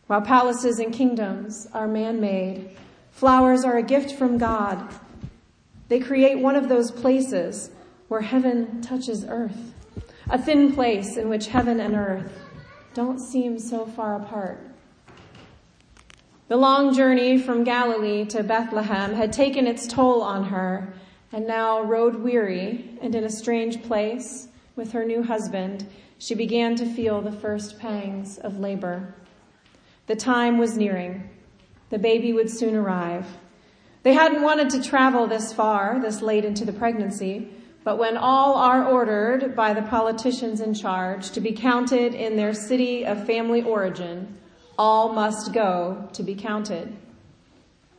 While 0.07 0.21
palaces 0.21 0.79
and 0.79 0.93
kingdoms 0.93 1.67
are 1.73 1.87
man-made, 1.87 2.69
flowers 3.11 3.63
are 3.63 3.77
a 3.77 3.83
gift 3.83 4.13
from 4.13 4.37
God. 4.37 4.93
They 5.87 5.99
create 5.99 6.39
one 6.39 6.55
of 6.55 6.69
those 6.69 6.91
places 6.91 7.69
where 8.07 8.21
heaven 8.21 8.81
touches 8.81 9.25
earth, 9.27 9.73
a 10.29 10.37
thin 10.37 10.73
place 10.73 11.17
in 11.17 11.29
which 11.29 11.47
heaven 11.47 11.79
and 11.79 11.95
earth 11.95 12.31
don't 12.93 13.19
seem 13.19 13.59
so 13.59 13.85
far 13.85 14.15
apart. 14.15 14.74
The 16.47 16.57
long 16.57 16.93
journey 16.93 17.39
from 17.39 17.63
Galilee 17.63 18.23
to 18.25 18.43
Bethlehem 18.43 19.15
had 19.15 19.33
taken 19.33 19.65
its 19.65 19.87
toll 19.87 20.21
on 20.21 20.43
her, 20.43 20.93
and 21.31 21.47
now 21.47 21.81
road 21.81 22.17
weary 22.17 22.99
and 23.01 23.15
in 23.15 23.23
a 23.23 23.31
strange 23.31 23.81
place 23.81 24.47
with 24.75 24.91
her 24.91 25.03
new 25.03 25.23
husband, 25.23 25.87
she 26.19 26.35
began 26.35 26.75
to 26.75 26.85
feel 26.85 27.19
the 27.19 27.31
first 27.31 27.79
pangs 27.79 28.37
of 28.37 28.59
labor. 28.59 29.15
The 30.05 30.15
time 30.15 30.59
was 30.59 30.77
nearing. 30.77 31.27
The 31.89 31.97
baby 31.97 32.31
would 32.31 32.51
soon 32.51 32.75
arrive. 32.75 33.25
They 34.03 34.13
hadn't 34.13 34.43
wanted 34.43 34.69
to 34.69 34.83
travel 34.83 35.25
this 35.25 35.51
far, 35.51 35.99
this 35.99 36.21
late 36.21 36.45
into 36.45 36.63
the 36.63 36.73
pregnancy, 36.73 37.49
but 37.83 37.97
when 37.97 38.17
all 38.17 38.53
are 38.53 38.87
ordered 38.87 39.55
by 39.55 39.73
the 39.73 39.81
politicians 39.81 40.61
in 40.61 40.75
charge 40.75 41.31
to 41.31 41.41
be 41.41 41.53
counted 41.53 42.13
in 42.13 42.35
their 42.35 42.53
city 42.53 43.03
of 43.03 43.25
family 43.25 43.63
origin, 43.63 44.37
all 44.77 45.13
must 45.13 45.53
go 45.53 46.09
to 46.13 46.23
be 46.23 46.35
counted. 46.35 46.95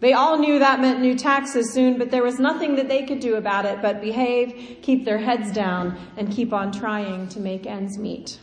They 0.00 0.12
all 0.12 0.38
knew 0.38 0.58
that 0.58 0.80
meant 0.80 1.00
new 1.00 1.16
taxes 1.16 1.72
soon, 1.72 1.96
but 1.96 2.10
there 2.10 2.22
was 2.22 2.38
nothing 2.38 2.76
that 2.76 2.88
they 2.88 3.06
could 3.06 3.20
do 3.20 3.36
about 3.36 3.64
it 3.64 3.80
but 3.80 4.02
behave, 4.02 4.78
keep 4.82 5.04
their 5.04 5.18
heads 5.18 5.50
down, 5.52 5.98
and 6.16 6.30
keep 6.30 6.52
on 6.52 6.70
trying 6.70 7.28
to 7.28 7.40
make 7.40 7.66
ends 7.66 7.96
meet. 7.96 8.38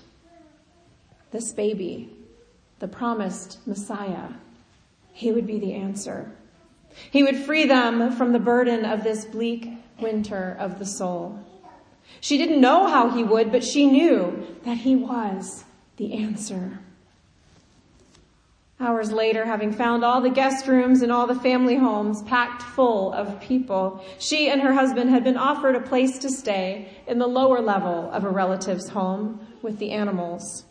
This 1.31 1.51
baby, 1.51 2.09
the 2.79 2.87
promised 2.87 3.59
Messiah, 3.67 4.29
he 5.11 5.31
would 5.31 5.45
be 5.45 5.59
the 5.59 5.73
answer. 5.73 6.31
He 7.11 7.23
would 7.23 7.37
free 7.37 7.65
them 7.65 8.11
from 8.11 8.33
the 8.33 8.39
burden 8.39 8.85
of 8.85 9.03
this 9.03 9.25
bleak 9.25 9.69
winter 9.99 10.55
of 10.59 10.79
the 10.79 10.85
soul. 10.85 11.39
She 12.19 12.37
didn't 12.37 12.61
know 12.61 12.87
how 12.87 13.09
he 13.09 13.23
would, 13.23 13.51
but 13.51 13.63
she 13.63 13.85
knew 13.85 14.45
that 14.65 14.77
he 14.77 14.95
was 14.95 15.65
the 15.97 16.13
answer. 16.13 16.79
Hours 18.79 19.11
later, 19.11 19.45
having 19.45 19.71
found 19.71 20.03
all 20.03 20.19
the 20.19 20.29
guest 20.29 20.67
rooms 20.67 21.03
and 21.03 21.11
all 21.11 21.27
the 21.27 21.39
family 21.39 21.75
homes 21.75 22.21
packed 22.23 22.61
full 22.61 23.13
of 23.13 23.39
people, 23.39 24.03
she 24.19 24.49
and 24.49 24.61
her 24.61 24.73
husband 24.73 25.09
had 25.09 25.23
been 25.23 25.37
offered 25.37 25.75
a 25.75 25.79
place 25.79 26.17
to 26.19 26.29
stay 26.29 26.89
in 27.07 27.19
the 27.19 27.27
lower 27.27 27.61
level 27.61 28.09
of 28.11 28.25
a 28.25 28.29
relative's 28.29 28.89
home 28.89 29.39
with 29.61 29.77
the 29.77 29.91
animals. 29.91 30.65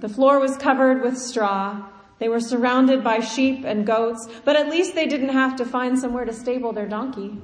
The 0.00 0.08
floor 0.08 0.40
was 0.40 0.56
covered 0.56 1.02
with 1.02 1.18
straw. 1.18 1.88
They 2.18 2.28
were 2.28 2.40
surrounded 2.40 3.04
by 3.04 3.20
sheep 3.20 3.64
and 3.64 3.86
goats, 3.86 4.26
but 4.44 4.56
at 4.56 4.70
least 4.70 4.94
they 4.94 5.06
didn't 5.06 5.28
have 5.28 5.56
to 5.56 5.64
find 5.64 5.98
somewhere 5.98 6.24
to 6.24 6.32
stable 6.32 6.72
their 6.72 6.88
donkey. 6.88 7.38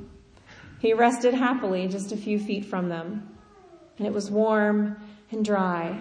He 0.79 0.95
rested 0.95 1.35
happily 1.35 1.87
just 1.87 2.13
a 2.13 2.17
few 2.17 2.39
feet 2.39 2.65
from 2.65 2.89
them, 2.89 3.29
and 3.99 4.07
it 4.07 4.13
was 4.13 4.31
warm 4.31 4.97
and 5.31 5.45
dry. 5.45 5.99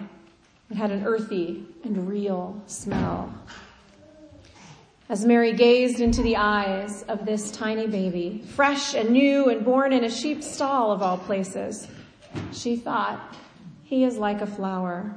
It 0.70 0.76
had 0.76 0.90
an 0.90 1.04
earthy 1.04 1.66
and 1.84 2.08
real 2.08 2.60
smell. 2.66 3.32
As 5.08 5.24
Mary 5.24 5.52
gazed 5.52 6.00
into 6.00 6.20
the 6.20 6.36
eyes 6.36 7.04
of 7.04 7.24
this 7.24 7.52
tiny 7.52 7.86
baby, 7.86 8.42
fresh 8.56 8.92
and 8.94 9.10
new 9.10 9.48
and 9.48 9.64
born 9.64 9.92
in 9.92 10.02
a 10.02 10.10
sheep's 10.10 10.50
stall 10.50 10.90
of 10.90 11.00
all 11.00 11.16
places, 11.16 11.86
she 12.52 12.74
thought, 12.74 13.36
he 13.84 14.02
is 14.02 14.18
like 14.18 14.40
a 14.40 14.48
flower. 14.48 15.14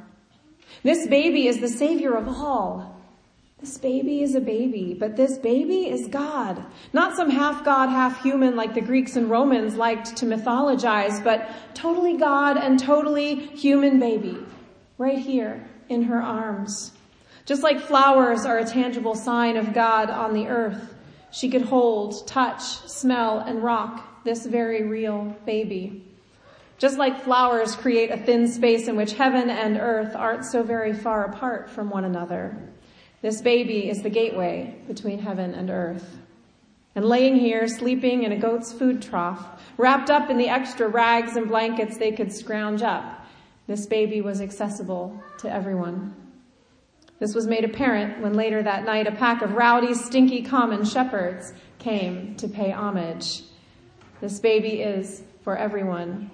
This 0.84 1.08
baby 1.08 1.48
is 1.48 1.60
the 1.60 1.68
savior 1.68 2.14
of 2.16 2.28
all. 2.28 3.02
This 3.60 3.80
baby 3.80 4.22
is 4.22 4.36
a 4.36 4.40
baby, 4.40 4.94
but 4.94 5.18
this 5.18 5.40
baby 5.40 5.90
is 5.90 6.08
God. 6.08 6.64
Not 6.94 7.16
some 7.16 7.32
half 7.32 7.66
God, 7.66 7.90
half 7.90 8.22
human 8.22 8.56
like 8.56 8.76
the 8.76 8.82
Greeks 8.82 9.16
and 9.16 9.28
Romans 9.28 9.76
liked 9.76 10.16
to 10.18 10.26
mythologize, 10.28 11.24
but 11.24 11.50
totally 11.74 12.16
God 12.16 12.58
and 12.58 12.80
totally 12.80 13.34
human 13.36 14.00
baby 14.00 14.38
right 15.00 15.18
here 15.18 15.68
in 15.90 16.04
her 16.04 16.22
arms. 16.22 16.92
Just 17.50 17.64
like 17.64 17.82
flowers 17.82 18.46
are 18.46 18.60
a 18.60 18.64
tangible 18.64 19.16
sign 19.16 19.58
of 19.58 19.74
God 19.74 20.12
on 20.12 20.36
the 20.36 20.46
earth, 20.46 20.94
she 21.32 21.50
could 21.50 21.64
hold, 21.64 22.28
touch, 22.28 22.62
smell, 22.62 23.40
and 23.40 23.64
rock 23.64 24.24
this 24.24 24.46
very 24.46 24.84
real 24.84 25.36
baby. 25.48 26.06
Just 26.78 27.00
like 27.00 27.24
flowers 27.24 27.76
create 27.76 28.12
a 28.12 28.18
thin 28.18 28.48
space 28.48 28.88
in 28.88 28.96
which 28.96 29.14
heaven 29.14 29.50
and 29.50 29.78
earth 29.78 30.16
aren't 30.16 30.46
so 30.46 30.62
very 30.62 30.94
far 30.94 31.26
apart 31.26 31.72
from 31.72 31.90
one 31.90 32.06
another, 32.06 32.56
this 33.24 33.42
baby 33.42 33.90
is 33.90 34.04
the 34.04 34.12
gateway 34.12 34.76
between 34.88 35.18
heaven 35.18 35.56
and 35.56 35.72
earth. 35.72 36.18
And 36.94 37.04
laying 37.04 37.36
here, 37.36 37.68
sleeping 37.68 38.26
in 38.26 38.32
a 38.32 38.38
goat's 38.38 38.72
food 38.72 39.02
trough, 39.02 39.60
wrapped 39.76 40.12
up 40.12 40.30
in 40.30 40.38
the 40.38 40.50
extra 40.50 40.88
rags 40.88 41.36
and 41.36 41.48
blankets 41.48 41.98
they 41.98 42.12
could 42.12 42.32
scrounge 42.32 42.84
up, 42.84 43.26
this 43.66 43.88
baby 43.88 44.22
was 44.22 44.40
accessible 44.40 45.20
to 45.40 45.52
everyone. 45.52 46.14
This 47.20 47.36
was 47.36 47.48
made 47.48 47.66
apparent 47.66 48.22
when 48.22 48.34
later 48.34 48.64
that 48.64 48.86
night 48.86 49.06
a 49.06 49.12
pack 49.12 49.42
of 49.42 49.54
rowdy, 49.54 49.94
stinky 49.94 50.42
common 50.42 50.86
shepherds 50.86 51.54
came 51.78 52.36
to 52.36 52.48
pay 52.48 52.72
homage. 52.72 53.44
This 54.22 54.40
baby 54.40 54.82
is 54.82 55.24
for 55.44 55.58
everyone. 55.58 56.32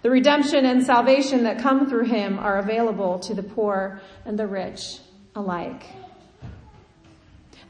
The 0.00 0.10
redemption 0.10 0.64
and 0.64 0.82
salvation 0.82 1.44
that 1.44 1.60
come 1.60 1.88
through 1.88 2.06
him 2.06 2.38
are 2.38 2.58
available 2.58 3.18
to 3.20 3.34
the 3.34 3.42
poor 3.42 4.00
and 4.24 4.38
the 4.38 4.46
rich 4.46 4.98
alike. 5.36 5.84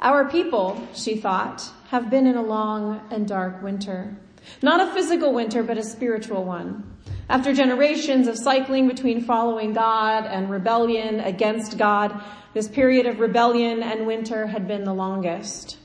Our 0.01 0.29
people, 0.29 0.89
she 0.95 1.17
thought, 1.17 1.69
have 1.89 2.11
been 2.11 2.27
in 2.27 2.37
a 2.37 2.43
long 2.43 3.01
and 3.11 3.27
dark 3.27 3.63
winter. 3.63 4.17
Not 4.63 4.81
a 4.81 4.93
physical 4.95 5.33
winter, 5.33 5.63
but 5.63 5.79
a 5.79 5.85
spiritual 5.85 6.45
one. 6.45 6.92
After 7.33 7.55
generations 7.55 8.29
of 8.29 8.37
cycling 8.37 8.87
between 8.89 9.23
following 9.23 9.73
God 9.73 10.27
and 10.27 10.51
rebellion 10.51 11.19
against 11.21 11.79
God, 11.79 12.23
this 12.53 12.69
period 12.69 13.07
of 13.07 13.21
rebellion 13.21 13.83
and 13.83 14.07
winter 14.07 14.47
had 14.47 14.69
been 14.69 14.85
the 14.85 14.93
longest. 14.93 15.79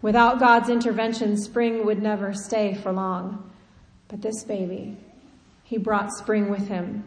Without 0.00 0.38
God's 0.38 0.70
intervention, 0.70 1.36
spring 1.36 1.84
would 1.84 2.02
never 2.02 2.32
stay 2.32 2.72
for 2.72 2.92
long. 2.92 3.50
But 4.08 4.22
this 4.22 4.42
baby, 4.42 4.96
he 5.64 5.76
brought 5.76 6.14
spring 6.14 6.48
with 6.48 6.68
him. 6.68 7.04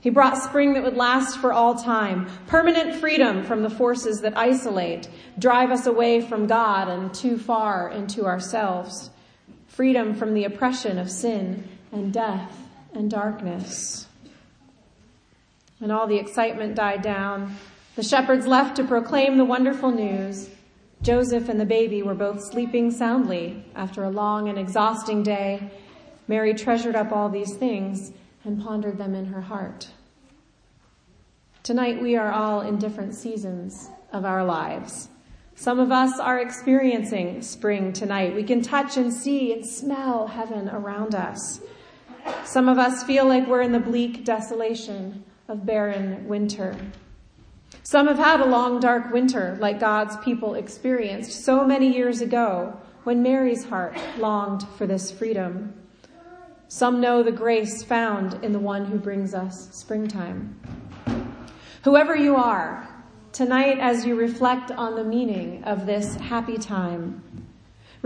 He 0.00 0.08
brought 0.08 0.38
spring 0.38 0.72
that 0.72 0.82
would 0.82 0.96
last 0.96 1.36
for 1.36 1.52
all 1.52 1.74
time, 1.74 2.30
permanent 2.46 2.94
freedom 2.94 3.44
from 3.44 3.62
the 3.62 3.68
forces 3.68 4.22
that 4.22 4.38
isolate, 4.38 5.10
drive 5.38 5.70
us 5.70 5.84
away 5.84 6.22
from 6.22 6.46
God 6.46 6.88
and 6.88 7.12
too 7.12 7.36
far 7.36 7.90
into 7.90 8.24
ourselves, 8.24 9.10
freedom 9.66 10.14
from 10.14 10.32
the 10.32 10.44
oppression 10.44 10.98
of 10.98 11.10
sin 11.10 11.68
and 11.92 12.10
death 12.10 12.65
and 12.96 13.10
darkness. 13.10 14.08
When 15.78 15.90
all 15.90 16.06
the 16.06 16.16
excitement 16.16 16.74
died 16.74 17.02
down, 17.02 17.56
the 17.94 18.02
shepherds 18.02 18.46
left 18.46 18.76
to 18.76 18.84
proclaim 18.84 19.36
the 19.36 19.44
wonderful 19.44 19.90
news. 19.90 20.48
Joseph 21.02 21.48
and 21.50 21.60
the 21.60 21.66
baby 21.66 22.02
were 22.02 22.14
both 22.14 22.42
sleeping 22.42 22.90
soundly 22.90 23.64
after 23.74 24.02
a 24.02 24.10
long 24.10 24.48
and 24.48 24.58
exhausting 24.58 25.22
day. 25.22 25.70
Mary 26.26 26.54
treasured 26.54 26.96
up 26.96 27.12
all 27.12 27.28
these 27.28 27.54
things 27.54 28.12
and 28.44 28.62
pondered 28.62 28.96
them 28.96 29.14
in 29.14 29.26
her 29.26 29.42
heart. 29.42 29.88
Tonight 31.62 32.00
we 32.00 32.16
are 32.16 32.32
all 32.32 32.62
in 32.62 32.78
different 32.78 33.14
seasons 33.14 33.90
of 34.12 34.24
our 34.24 34.44
lives. 34.44 35.08
Some 35.54 35.78
of 35.78 35.92
us 35.92 36.18
are 36.18 36.38
experiencing 36.38 37.42
spring 37.42 37.92
tonight. 37.92 38.34
We 38.34 38.44
can 38.44 38.62
touch 38.62 38.96
and 38.96 39.12
see 39.12 39.52
and 39.52 39.66
smell 39.66 40.28
heaven 40.28 40.68
around 40.68 41.14
us. 41.14 41.60
Some 42.44 42.68
of 42.68 42.78
us 42.78 43.02
feel 43.04 43.26
like 43.26 43.46
we're 43.46 43.62
in 43.62 43.72
the 43.72 43.78
bleak 43.78 44.24
desolation 44.24 45.24
of 45.48 45.66
barren 45.66 46.26
winter. 46.26 46.76
Some 47.82 48.08
have 48.08 48.18
had 48.18 48.40
a 48.40 48.46
long 48.46 48.80
dark 48.80 49.12
winter 49.12 49.56
like 49.60 49.78
God's 49.78 50.16
people 50.24 50.54
experienced 50.54 51.44
so 51.44 51.64
many 51.64 51.94
years 51.94 52.20
ago 52.20 52.76
when 53.04 53.22
Mary's 53.22 53.64
heart 53.64 53.96
longed 54.18 54.66
for 54.76 54.86
this 54.86 55.10
freedom. 55.10 55.72
Some 56.68 57.00
know 57.00 57.22
the 57.22 57.30
grace 57.30 57.84
found 57.84 58.42
in 58.44 58.52
the 58.52 58.58
one 58.58 58.86
who 58.86 58.98
brings 58.98 59.34
us 59.34 59.68
springtime. 59.72 60.58
Whoever 61.84 62.16
you 62.16 62.34
are, 62.34 62.88
tonight 63.30 63.78
as 63.78 64.04
you 64.04 64.16
reflect 64.16 64.72
on 64.72 64.96
the 64.96 65.04
meaning 65.04 65.62
of 65.62 65.86
this 65.86 66.16
happy 66.16 66.58
time, 66.58 67.45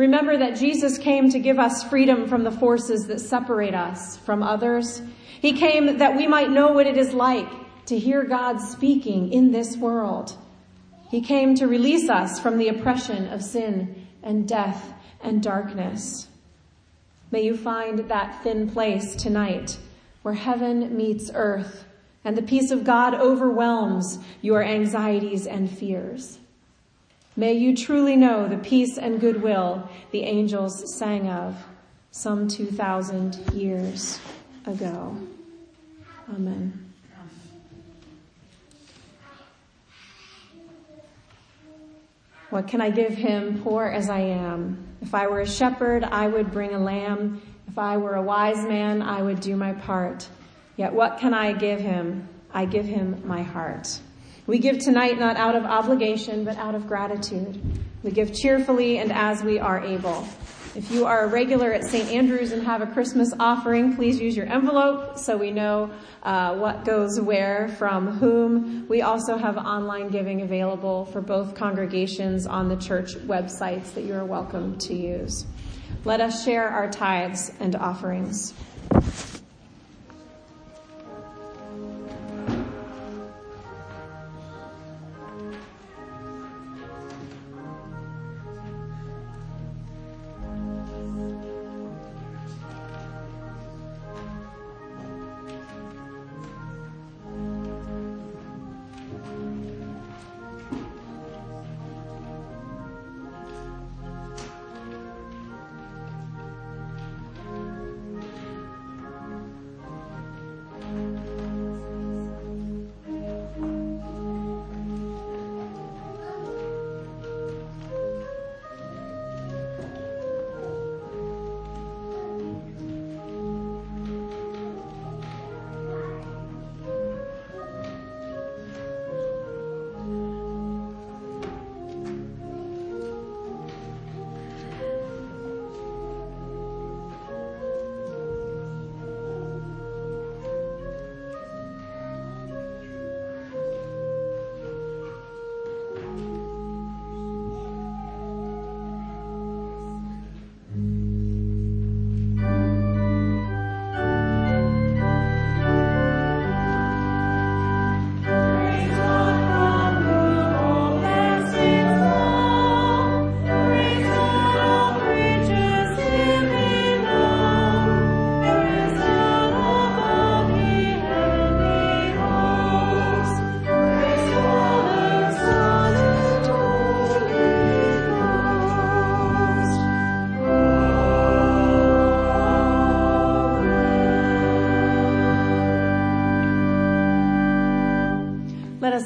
remember 0.00 0.34
that 0.34 0.56
Jesus 0.56 0.96
came 0.96 1.28
to 1.28 1.38
give 1.38 1.58
us 1.58 1.84
freedom 1.84 2.26
from 2.26 2.42
the 2.42 2.50
forces 2.50 3.06
that 3.08 3.20
separate 3.20 3.74
us 3.74 4.16
from 4.16 4.42
others. 4.42 5.02
He 5.42 5.52
came 5.52 5.98
that 5.98 6.16
we 6.16 6.26
might 6.26 6.50
know 6.50 6.72
what 6.72 6.86
it 6.86 6.96
is 6.96 7.12
like 7.12 7.46
to 7.84 7.98
hear 7.98 8.24
God 8.24 8.62
speaking 8.62 9.30
in 9.30 9.52
this 9.52 9.76
world. 9.76 10.34
He 11.10 11.20
came 11.20 11.54
to 11.56 11.66
release 11.66 12.08
us 12.08 12.40
from 12.40 12.56
the 12.56 12.68
oppression 12.68 13.28
of 13.28 13.42
sin 13.42 14.06
and 14.22 14.48
death 14.48 14.94
and 15.22 15.42
darkness. 15.42 16.28
May 17.30 17.42
you 17.42 17.54
find 17.54 17.98
that 18.08 18.42
thin 18.42 18.70
place 18.70 19.14
tonight 19.14 19.76
where 20.22 20.32
heaven 20.32 20.96
meets 20.96 21.30
earth 21.34 21.84
and 22.24 22.38
the 22.38 22.42
peace 22.42 22.70
of 22.70 22.84
God 22.84 23.14
overwhelms 23.14 24.18
your 24.40 24.62
anxieties 24.62 25.46
and 25.46 25.70
fears. 25.70 26.39
May 27.36 27.52
you 27.54 27.76
truly 27.76 28.16
know 28.16 28.48
the 28.48 28.58
peace 28.58 28.98
and 28.98 29.20
goodwill 29.20 29.88
the 30.10 30.22
angels 30.22 30.96
sang 30.98 31.28
of 31.28 31.56
some 32.10 32.48
2,000 32.48 33.54
years 33.54 34.18
ago. 34.66 35.16
Amen. 36.28 36.90
What 42.50 42.66
can 42.66 42.80
I 42.80 42.90
give 42.90 43.14
him, 43.14 43.62
poor 43.62 43.86
as 43.86 44.10
I 44.10 44.20
am? 44.20 44.84
If 45.00 45.14
I 45.14 45.28
were 45.28 45.40
a 45.40 45.46
shepherd, 45.46 46.02
I 46.02 46.26
would 46.26 46.50
bring 46.50 46.74
a 46.74 46.80
lamb. 46.80 47.40
If 47.68 47.78
I 47.78 47.96
were 47.96 48.16
a 48.16 48.22
wise 48.22 48.64
man, 48.64 49.02
I 49.02 49.22
would 49.22 49.38
do 49.38 49.54
my 49.54 49.72
part. 49.72 50.28
Yet 50.76 50.92
what 50.92 51.18
can 51.18 51.32
I 51.32 51.52
give 51.52 51.78
him? 51.78 52.28
I 52.52 52.64
give 52.64 52.86
him 52.86 53.22
my 53.24 53.42
heart. 53.42 54.00
We 54.46 54.58
give 54.58 54.78
tonight 54.78 55.18
not 55.18 55.36
out 55.36 55.54
of 55.54 55.64
obligation, 55.64 56.44
but 56.44 56.56
out 56.56 56.74
of 56.74 56.86
gratitude. 56.86 57.60
We 58.02 58.10
give 58.10 58.34
cheerfully 58.34 58.98
and 58.98 59.12
as 59.12 59.42
we 59.42 59.58
are 59.58 59.80
able. 59.80 60.26
If 60.74 60.92
you 60.92 61.04
are 61.04 61.24
a 61.24 61.26
regular 61.26 61.72
at 61.72 61.84
St. 61.84 62.08
Andrews 62.10 62.52
and 62.52 62.62
have 62.62 62.80
a 62.80 62.86
Christmas 62.86 63.32
offering, 63.40 63.96
please 63.96 64.20
use 64.20 64.36
your 64.36 64.46
envelope 64.46 65.18
so 65.18 65.36
we 65.36 65.50
know 65.50 65.90
uh, 66.22 66.54
what 66.54 66.84
goes 66.84 67.20
where 67.20 67.68
from 67.76 68.06
whom. 68.06 68.86
We 68.88 69.02
also 69.02 69.36
have 69.36 69.56
online 69.56 70.10
giving 70.10 70.42
available 70.42 71.06
for 71.06 71.20
both 71.20 71.56
congregations 71.56 72.46
on 72.46 72.68
the 72.68 72.76
church 72.76 73.16
websites 73.16 73.94
that 73.94 74.04
you 74.04 74.14
are 74.14 74.24
welcome 74.24 74.78
to 74.78 74.94
use. 74.94 75.44
Let 76.04 76.20
us 76.20 76.44
share 76.44 76.68
our 76.68 76.88
tithes 76.88 77.50
and 77.58 77.74
offerings. 77.74 78.54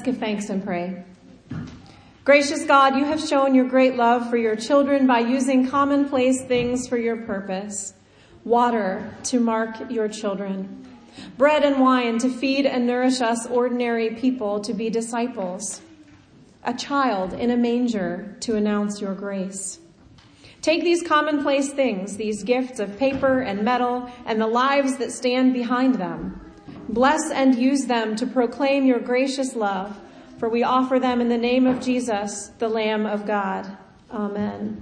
Give 0.04 0.18
thanks 0.18 0.50
and 0.50 0.62
pray. 0.62 1.02
Gracious 2.24 2.64
God, 2.64 2.96
you 2.96 3.04
have 3.04 3.20
shown 3.20 3.54
your 3.54 3.66
great 3.66 3.96
love 3.96 4.30
for 4.30 4.36
your 4.36 4.56
children 4.56 5.06
by 5.06 5.20
using 5.20 5.68
commonplace 5.68 6.42
things 6.44 6.86
for 6.86 6.96
your 6.96 7.22
purpose. 7.22 7.94
Water 8.44 9.14
to 9.24 9.40
mark 9.40 9.90
your 9.90 10.08
children. 10.08 10.86
Bread 11.38 11.64
and 11.64 11.80
wine 11.80 12.18
to 12.18 12.28
feed 12.28 12.66
and 12.66 12.86
nourish 12.86 13.20
us 13.20 13.46
ordinary 13.46 14.10
people 14.14 14.60
to 14.60 14.74
be 14.74 14.90
disciples. 14.90 15.80
A 16.64 16.74
child 16.74 17.32
in 17.32 17.50
a 17.50 17.56
manger 17.56 18.36
to 18.40 18.56
announce 18.56 19.00
your 19.00 19.14
grace. 19.14 19.78
Take 20.60 20.82
these 20.82 21.02
commonplace 21.02 21.72
things, 21.72 22.16
these 22.16 22.42
gifts 22.42 22.80
of 22.80 22.98
paper 22.98 23.40
and 23.40 23.64
metal, 23.64 24.10
and 24.24 24.40
the 24.40 24.46
lives 24.46 24.96
that 24.96 25.12
stand 25.12 25.52
behind 25.52 25.96
them. 25.96 26.40
Bless 26.94 27.28
and 27.32 27.56
use 27.56 27.86
them 27.86 28.14
to 28.14 28.26
proclaim 28.26 28.86
your 28.86 29.00
gracious 29.00 29.56
love, 29.56 29.98
for 30.38 30.48
we 30.48 30.62
offer 30.62 31.00
them 31.00 31.20
in 31.20 31.28
the 31.28 31.36
name 31.36 31.66
of 31.66 31.80
Jesus, 31.80 32.52
the 32.60 32.68
Lamb 32.68 33.04
of 33.04 33.26
God. 33.26 33.76
Amen. 34.12 34.80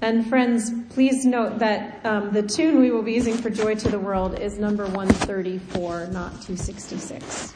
And 0.00 0.26
friends, 0.26 0.72
please 0.88 1.26
note 1.26 1.58
that 1.58 2.00
um, 2.06 2.32
the 2.32 2.42
tune 2.42 2.80
we 2.80 2.90
will 2.90 3.02
be 3.02 3.12
using 3.12 3.36
for 3.36 3.50
Joy 3.50 3.74
to 3.74 3.90
the 3.90 3.98
World 3.98 4.38
is 4.38 4.58
number 4.58 4.84
134, 4.84 6.06
not 6.12 6.30
266. 6.40 7.52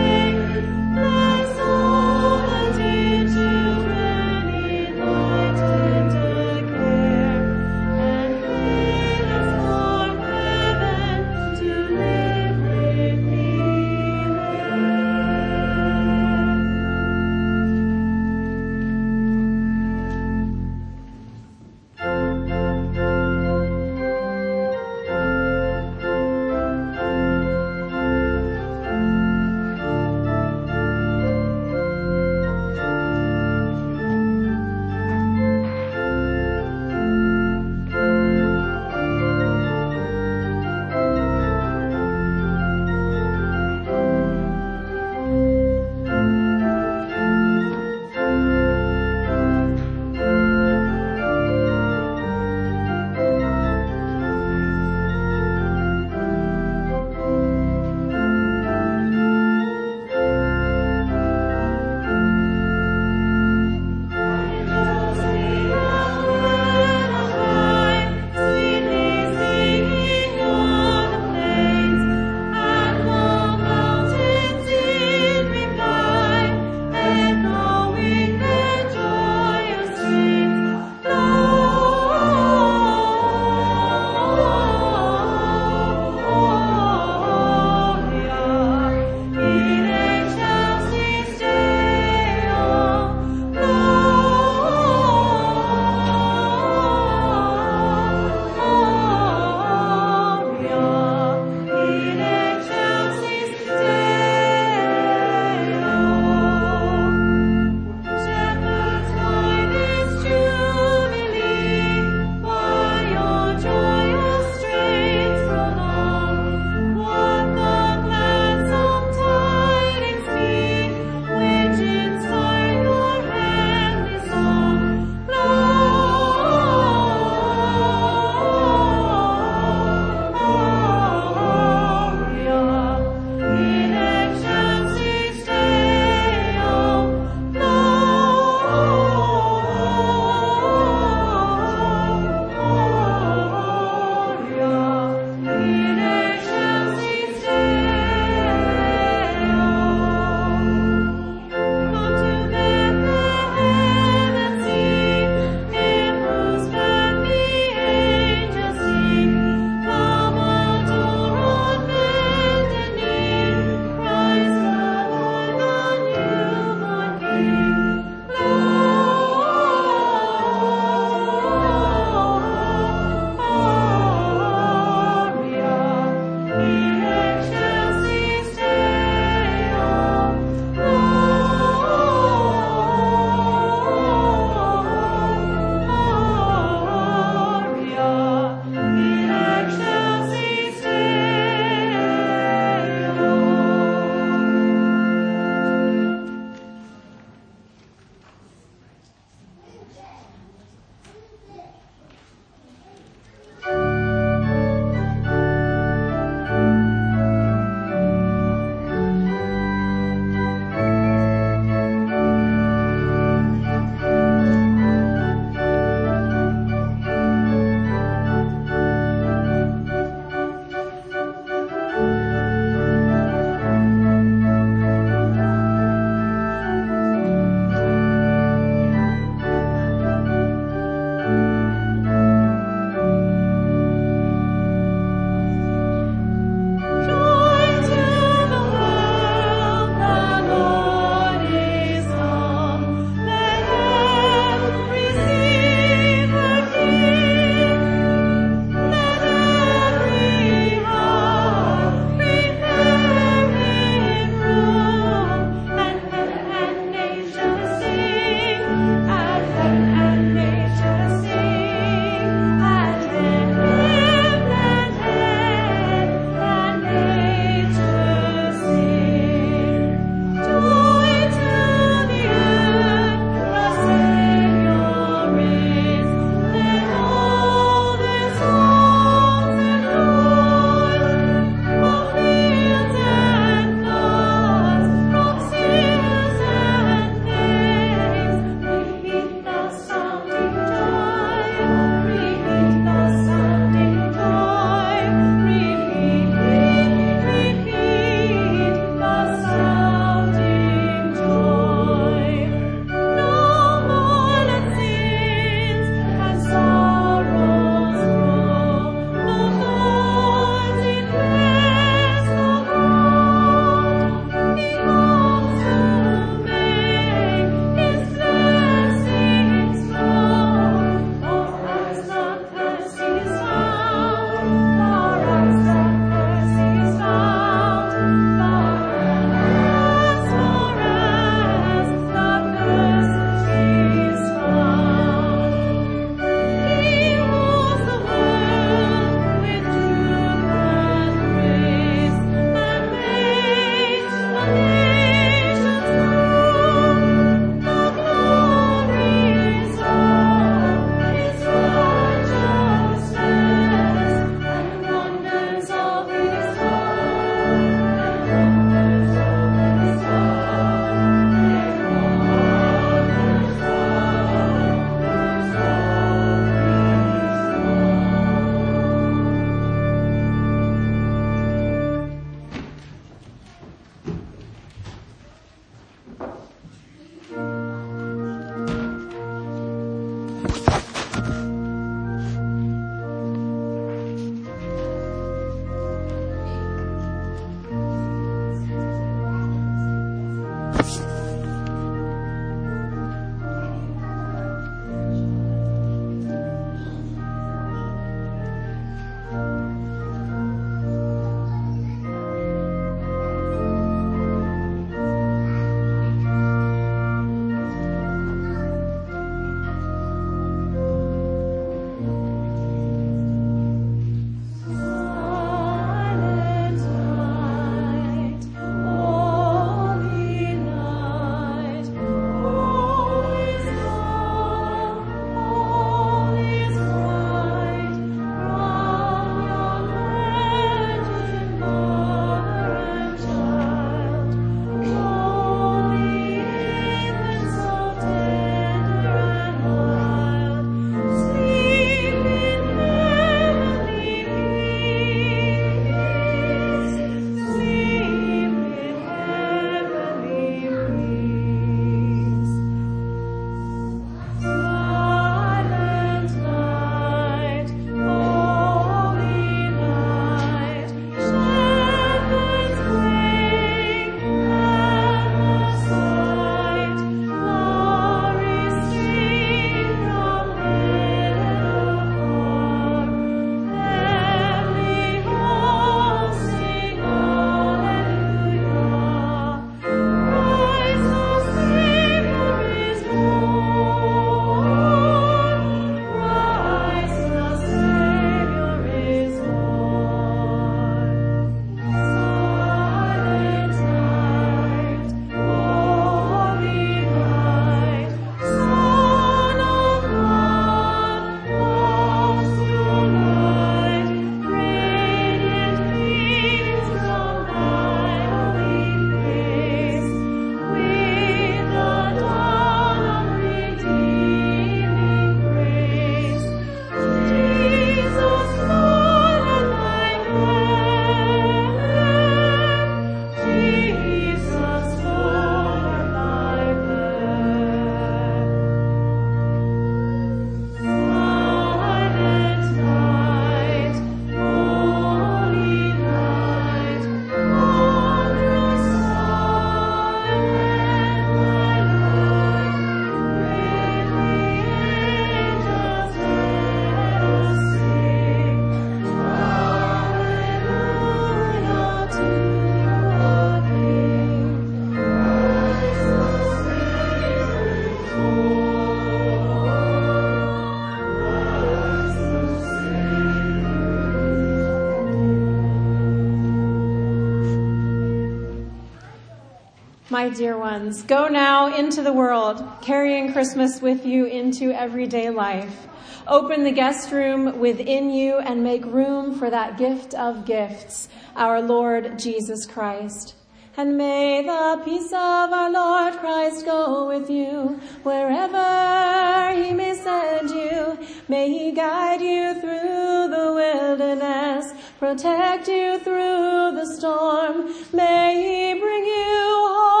My 570.11 570.27
dear 570.27 570.57
ones, 570.57 571.03
go 571.03 571.29
now 571.29 571.73
into 571.73 572.01
the 572.01 572.11
world, 572.11 572.61
carrying 572.81 573.31
Christmas 573.31 573.81
with 573.81 574.05
you 574.05 574.25
into 574.25 574.73
everyday 574.73 575.29
life. 575.29 575.87
Open 576.27 576.65
the 576.65 576.71
guest 576.73 577.13
room 577.13 577.59
within 577.59 578.09
you 578.09 578.39
and 578.39 578.61
make 578.61 578.83
room 578.83 579.39
for 579.39 579.49
that 579.49 579.77
gift 579.77 580.13
of 580.13 580.45
gifts, 580.45 581.07
our 581.37 581.61
Lord 581.61 582.19
Jesus 582.19 582.65
Christ. 582.65 583.35
And 583.77 583.97
may 583.97 584.43
the 584.45 584.81
peace 584.83 585.13
of 585.13 585.53
our 585.53 585.71
Lord 585.71 586.15
Christ 586.19 586.65
go 586.65 587.07
with 587.07 587.29
you 587.29 587.79
wherever 588.03 589.63
he 589.63 589.71
may 589.71 589.95
send 589.95 590.49
you. 590.49 590.99
May 591.29 591.47
he 591.47 591.71
guide 591.71 592.19
you 592.19 592.59
through 592.59 593.29
the 593.29 593.53
wilderness, 593.55 594.73
protect 594.99 595.69
you 595.69 595.99
through 595.99 596.75
the 596.75 596.95
storm. 596.97 597.73
May 597.93 598.73
he 598.73 598.77
bring 598.77 599.05
you 599.05 599.67
home 599.73 600.00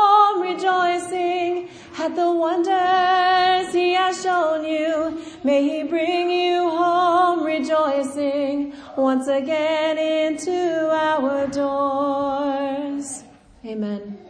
at 2.01 2.15
the 2.15 2.31
wonders 2.31 3.73
he 3.73 3.93
has 3.93 4.23
shown 4.23 4.65
you. 4.65 5.21
May 5.43 5.61
he 5.69 5.83
bring 5.83 6.31
you 6.31 6.67
home 6.67 7.43
rejoicing 7.43 8.73
once 8.97 9.27
again 9.27 9.99
into 9.99 10.89
our 10.91 11.45
doors. 11.47 13.23
Amen. 13.63 14.20